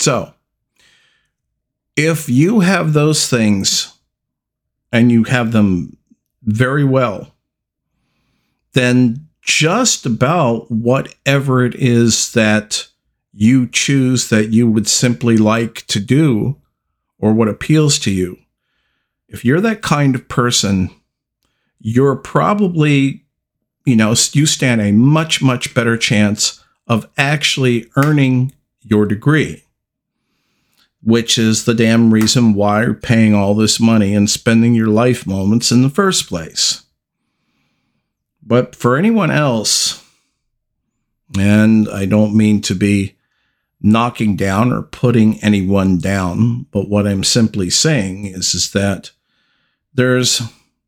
So, 0.00 0.34
if 1.94 2.28
you 2.28 2.60
have 2.60 2.92
those 2.92 3.28
things 3.28 3.94
and 4.90 5.12
you 5.12 5.24
have 5.24 5.52
them 5.52 5.96
very 6.42 6.84
well, 6.84 7.34
then 8.72 9.28
just 9.42 10.06
about 10.06 10.70
whatever 10.70 11.64
it 11.64 11.74
is 11.74 12.32
that 12.32 12.88
you 13.32 13.66
choose 13.68 14.28
that 14.30 14.50
you 14.50 14.70
would 14.70 14.88
simply 14.88 15.36
like 15.36 15.86
to 15.88 16.00
do 16.00 16.56
or 17.18 17.32
what 17.32 17.48
appeals 17.48 17.98
to 18.00 18.10
you. 18.10 18.38
If 19.28 19.44
you're 19.44 19.60
that 19.60 19.82
kind 19.82 20.14
of 20.14 20.28
person, 20.28 20.90
you're 21.80 22.16
probably, 22.16 23.21
you 23.84 23.96
know, 23.96 24.14
you 24.32 24.46
stand 24.46 24.80
a 24.80 24.92
much, 24.92 25.42
much 25.42 25.74
better 25.74 25.96
chance 25.96 26.62
of 26.86 27.08
actually 27.16 27.90
earning 27.96 28.52
your 28.80 29.06
degree, 29.06 29.64
which 31.02 31.38
is 31.38 31.64
the 31.64 31.74
damn 31.74 32.12
reason 32.12 32.54
why 32.54 32.82
you're 32.82 32.94
paying 32.94 33.34
all 33.34 33.54
this 33.54 33.80
money 33.80 34.14
and 34.14 34.28
spending 34.30 34.74
your 34.74 34.88
life 34.88 35.26
moments 35.26 35.70
in 35.70 35.82
the 35.82 35.90
first 35.90 36.28
place. 36.28 36.84
But 38.42 38.74
for 38.74 38.96
anyone 38.96 39.30
else, 39.30 40.04
and 41.38 41.88
I 41.88 42.06
don't 42.06 42.36
mean 42.36 42.60
to 42.62 42.74
be 42.74 43.16
knocking 43.80 44.36
down 44.36 44.72
or 44.72 44.82
putting 44.82 45.42
anyone 45.42 45.98
down, 45.98 46.66
but 46.70 46.88
what 46.88 47.06
I'm 47.06 47.24
simply 47.24 47.70
saying 47.70 48.26
is, 48.26 48.54
is 48.54 48.72
that 48.72 49.10
there's 49.94 50.42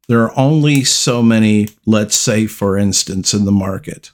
there 0.08 0.22
are 0.22 0.38
only 0.38 0.84
so 0.84 1.22
many, 1.22 1.68
let's 1.86 2.16
say, 2.16 2.46
for 2.46 2.76
instance, 2.76 3.32
in 3.32 3.44
the 3.44 3.52
market. 3.52 4.10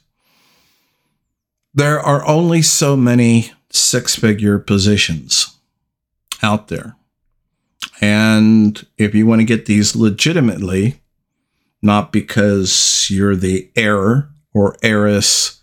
There 1.73 1.99
are 1.99 2.25
only 2.27 2.61
so 2.61 2.95
many 2.95 3.51
six 3.69 4.15
figure 4.15 4.59
positions 4.59 5.57
out 6.43 6.67
there. 6.67 6.95
And 8.01 8.85
if 8.97 9.13
you 9.13 9.25
want 9.25 9.41
to 9.41 9.45
get 9.45 9.65
these 9.65 9.95
legitimately, 9.95 11.01
not 11.81 12.11
because 12.11 13.07
you're 13.09 13.35
the 13.35 13.69
heir 13.75 14.29
or 14.53 14.77
heiress 14.83 15.61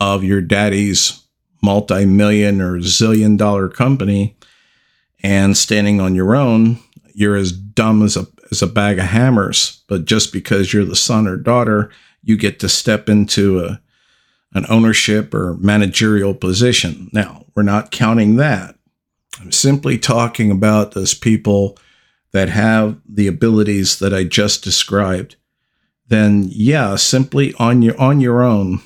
of 0.00 0.24
your 0.24 0.40
daddy's 0.40 1.22
multi 1.62 2.04
million 2.04 2.60
or 2.60 2.78
zillion 2.78 3.38
dollar 3.38 3.68
company 3.68 4.36
and 5.22 5.56
standing 5.56 6.00
on 6.00 6.14
your 6.14 6.34
own, 6.34 6.78
you're 7.14 7.36
as 7.36 7.52
dumb 7.52 8.02
as 8.02 8.16
a, 8.16 8.26
as 8.54 8.62
a 8.62 8.66
bag 8.66 8.98
of 8.98 9.06
hammers. 9.06 9.82
But 9.88 10.04
just 10.04 10.32
because 10.32 10.72
you're 10.72 10.84
the 10.84 10.96
son 10.96 11.26
or 11.26 11.36
daughter, 11.36 11.90
you 12.22 12.36
get 12.36 12.58
to 12.60 12.68
step 12.68 13.08
into 13.08 13.60
a, 13.60 13.80
an 14.52 14.64
ownership 14.68 15.34
or 15.34 15.54
managerial 15.54 16.34
position. 16.34 17.10
Now, 17.12 17.44
we're 17.54 17.62
not 17.62 17.90
counting 17.90 18.36
that. 18.36 18.76
I'm 19.40 19.52
simply 19.52 19.98
talking 19.98 20.50
about 20.50 20.92
those 20.92 21.14
people 21.14 21.76
that 22.32 22.48
have 22.48 23.00
the 23.08 23.26
abilities 23.26 23.98
that 23.98 24.14
I 24.14 24.24
just 24.24 24.64
described 24.64 25.36
then 26.08 26.46
yeah, 26.50 26.96
simply 26.96 27.54
on 27.58 27.82
your 27.82 27.98
on 28.00 28.20
your 28.20 28.42
own, 28.42 28.80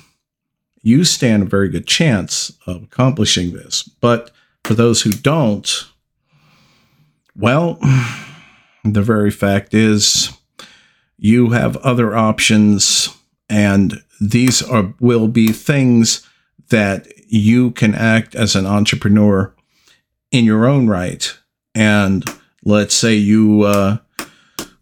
you 0.81 1.03
stand 1.03 1.43
a 1.43 1.47
very 1.47 1.69
good 1.69 1.85
chance 1.85 2.51
of 2.65 2.83
accomplishing 2.83 3.53
this. 3.53 3.83
But 3.83 4.31
for 4.63 4.73
those 4.73 5.01
who 5.01 5.11
don't, 5.11 5.85
well, 7.35 7.79
the 8.83 9.01
very 9.01 9.31
fact 9.31 9.73
is 9.73 10.31
you 11.17 11.49
have 11.49 11.77
other 11.77 12.15
options 12.15 13.09
And 13.49 14.03
these 14.21 14.61
are 14.61 14.93
will 14.99 15.27
be 15.27 15.51
things 15.51 16.25
that 16.69 17.07
you 17.27 17.71
can 17.71 17.95
act 17.95 18.35
as 18.35 18.55
an 18.55 18.65
entrepreneur 18.65 19.53
in 20.31 20.45
your 20.45 20.67
own 20.67 20.87
right. 20.87 21.35
And 21.73 22.23
let's 22.63 22.93
say 22.93 23.15
you, 23.15 23.63
uh, 23.63 23.97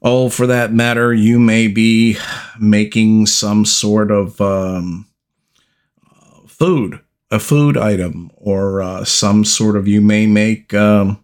oh, 0.02 0.30
for 0.30 0.48
that 0.48 0.74
matter, 0.74 1.14
you 1.14 1.40
may 1.40 1.68
be 1.68 2.18
making 2.60 3.28
some 3.28 3.64
sort 3.64 4.12
of 4.12 4.40
um, 4.42 5.08
food, 6.48 7.00
a 7.32 7.40
food 7.40 7.78
item, 7.78 8.32
or 8.36 8.82
uh, 8.82 9.06
some 9.06 9.46
sort 9.46 9.78
of, 9.78 9.88
you 9.88 10.02
may 10.02 10.26
make 10.26 10.74
um, 10.74 11.24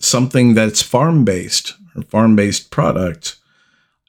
something 0.00 0.54
that's 0.54 0.82
farm 0.82 1.24
based 1.24 1.74
or 1.94 2.02
farm 2.02 2.36
based 2.36 2.70
product, 2.70 3.36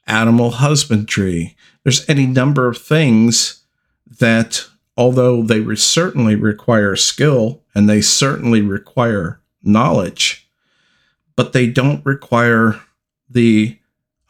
animal 0.06 0.52
husbandry. 0.52 1.56
There's 1.82 2.08
any 2.08 2.26
number 2.26 2.68
of 2.68 2.78
things 2.78 3.62
that 4.18 4.64
although 4.96 5.42
they 5.42 5.60
re- 5.60 5.76
certainly 5.76 6.34
require 6.34 6.96
skill 6.96 7.62
and 7.74 7.88
they 7.88 8.00
certainly 8.00 8.60
require 8.60 9.40
knowledge, 9.62 10.48
but 11.36 11.52
they 11.52 11.66
don't 11.66 12.04
require 12.04 12.80
the 13.28 13.78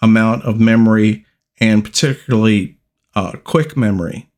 amount 0.00 0.44
of 0.44 0.60
memory 0.60 1.24
and 1.60 1.84
particularly 1.84 2.76
uh, 3.14 3.32
quick 3.44 3.76
memory 3.76 4.28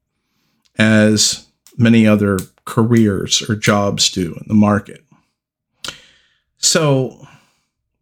as 0.78 1.46
many 1.76 2.06
other 2.06 2.38
careers 2.64 3.48
or 3.48 3.54
jobs 3.54 4.10
do 4.10 4.34
in 4.34 4.44
the 4.48 4.54
market. 4.54 5.02
So, 6.58 7.26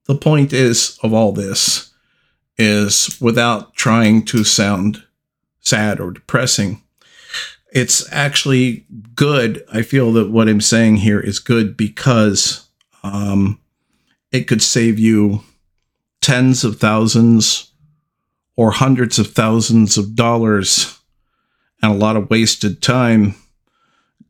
the 0.07 0.15
point 0.15 0.53
is 0.53 0.99
of 1.03 1.13
all 1.13 1.33
this 1.33 1.93
is 2.57 3.19
without 3.21 3.75
trying 3.75 4.25
to 4.27 4.45
sound 4.45 5.03
sad 5.61 6.01
or 6.01 6.13
depressing, 6.13 6.83
it's 7.73 8.11
actually 8.13 8.87
good. 9.15 9.65
I 9.73 9.83
feel 9.83 10.13
that 10.13 10.31
what 10.31 10.49
I'm 10.49 10.61
saying 10.61 10.97
here 10.97 11.21
is 11.21 11.39
good 11.39 11.77
because 11.77 12.69
um, 13.03 13.61
it 14.31 14.45
could 14.45 14.63
save 14.63 14.99
you 14.99 15.41
tens 16.21 16.65
of 16.65 16.79
thousands 16.79 17.73
or 18.57 18.71
hundreds 18.71 19.19
of 19.19 19.33
thousands 19.33 19.99
of 19.99 20.15
dollars 20.15 20.99
and 21.83 21.93
a 21.93 21.97
lot 21.97 22.17
of 22.17 22.31
wasted 22.31 22.81
time 22.81 23.35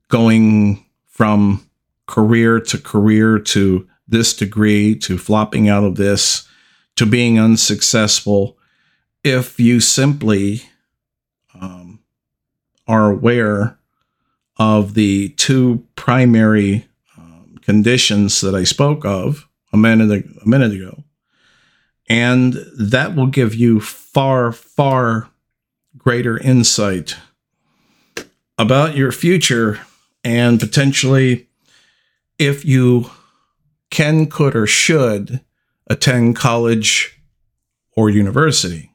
going 0.09 0.85
from 1.07 1.69
career 2.07 2.59
to 2.61 2.79
career 2.79 3.39
to 3.39 3.89
this 4.07 4.35
degree 4.35 4.95
to 4.97 5.19
flopping 5.19 5.69
out 5.69 5.85
of 5.85 5.97
this 5.97 6.47
to 6.97 7.07
being 7.07 7.39
unsuccessful 7.39 8.57
if 9.23 9.59
you 9.59 9.81
simply 9.81 10.63
um, 11.61 12.01
are 12.87 13.11
aware 13.11 13.79
of 14.57 14.95
the 14.95 15.31
two 15.31 15.87
primary 15.97 16.87
um, 17.19 17.59
conditions 17.63 18.41
that 18.43 18.55
I 18.55 18.65
spoke 18.65 19.05
of 19.05 19.49
a 19.73 19.77
minute, 19.77 20.25
a 20.43 20.49
minute 20.49 20.73
ago. 20.73 21.03
And 22.09 22.55
that 22.79 23.17
will 23.17 23.27
give 23.27 23.55
you 23.55 23.81
far, 23.81 24.53
far 24.53 25.31
greater 25.97 26.39
insight 26.39 27.17
about 28.59 28.95
your 28.95 29.11
future 29.11 29.81
and 30.23 30.61
potentially 30.61 31.49
if 32.39 32.65
you 32.65 33.11
can, 33.95 34.27
could, 34.27 34.55
or 34.57 34.67
should 34.67 35.41
attend 35.87 36.37
college 36.37 37.19
or 37.97 38.11
university. 38.11 38.91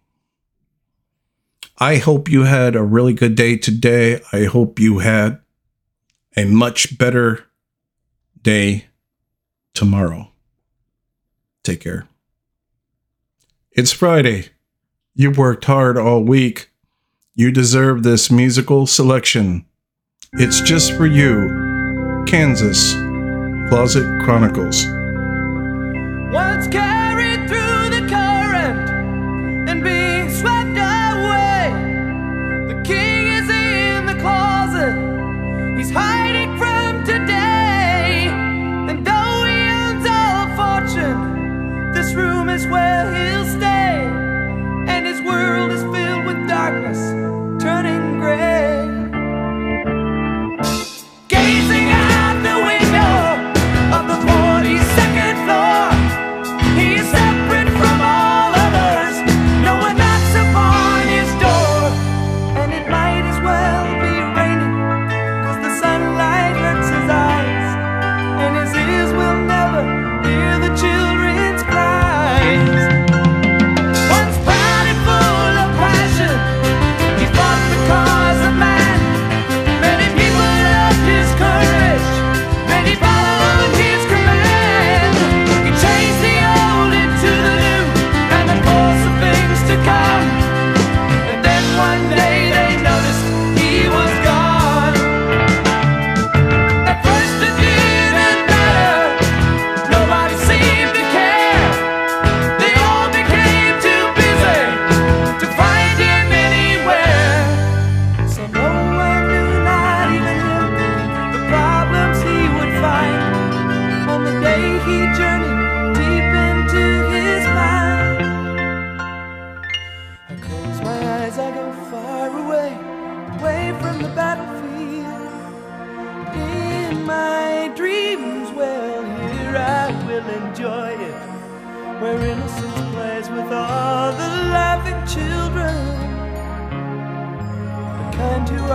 I 1.78 1.95
hope 1.95 2.30
you 2.30 2.43
had 2.43 2.76
a 2.76 2.84
really 2.84 3.14
good 3.14 3.36
day 3.36 3.56
today. 3.58 4.22
I 4.34 4.43
hope 4.43 4.78
you 4.78 5.00
had 5.00 5.39
a 6.36 6.43
much 6.43 6.97
better 6.97 7.45
day 8.41 8.88
tomorrow. 9.74 10.32
Take 11.64 11.80
care. 11.80 12.08
It's 13.72 13.93
Friday. 13.93 14.50
You 15.16 15.32
worked 15.32 15.66
hard 15.66 15.97
all 15.97 16.24
week. 16.24 16.70
You 17.34 17.52
deserve 17.52 18.04
this 18.04 18.30
musical 18.30 18.86
selection. 18.86 19.66
It's 20.34 20.60
just 20.60 20.91
for 20.91 21.06
you. 21.06 22.24
Kansas 22.28 22.93
Closet 23.70 24.07
Chronicles. 24.24 24.88
Once 26.34 26.67
carried 26.70 27.47
through 27.47 27.89
the 27.91 28.03
current 28.09 28.89
and 29.70 29.84
being 29.84 30.28
swept 30.32 30.72
away. 30.72 31.70
The 32.67 32.82
king 32.84 33.28
is 33.28 33.47
in 33.47 34.07
the 34.07 34.15
closet. 34.15 34.97
He's 35.78 35.91
hiding 35.91 36.57
from 36.57 37.05
today. 37.05 38.30
And 38.89 39.05
though 39.05 39.43
he 39.45 39.59
owns 39.70 40.07
all 40.09 40.47
fortune, 40.57 41.93
this 41.93 42.15
room 42.15 42.49
is 42.49 42.65
where 42.65 43.13
he'll 43.13 43.39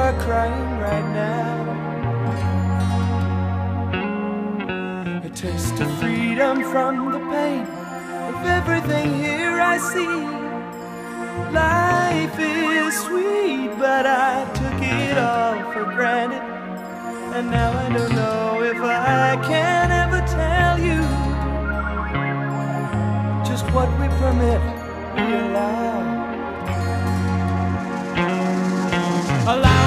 are 0.04 0.20
crying 0.20 0.70
right 0.80 1.08
now. 1.14 1.54
A 5.24 5.30
taste 5.30 5.80
of 5.80 5.90
freedom 5.98 6.62
from 6.72 7.10
the 7.10 7.20
pain 7.32 7.64
of 8.28 8.36
everything 8.58 9.14
here 9.14 9.58
I 9.72 9.78
see. 9.92 10.16
Life 11.54 12.38
is 12.38 12.94
sweet, 13.06 13.70
but 13.78 14.04
I 14.04 14.44
took 14.60 14.80
it 14.82 15.16
all 15.16 15.72
for 15.72 15.84
granted. 15.96 16.44
And 17.36 17.50
now 17.50 17.70
I 17.84 17.88
don't 17.96 18.14
know 18.14 18.62
if 18.62 18.76
I 18.82 19.40
can 19.50 19.90
ever 20.02 20.20
tell 20.40 20.78
you 20.88 21.00
just 23.48 23.64
what 23.72 23.88
we 23.98 24.06
permit, 24.20 24.60
we 25.16 25.24
allow. 25.46 25.94
Allow 29.46 29.83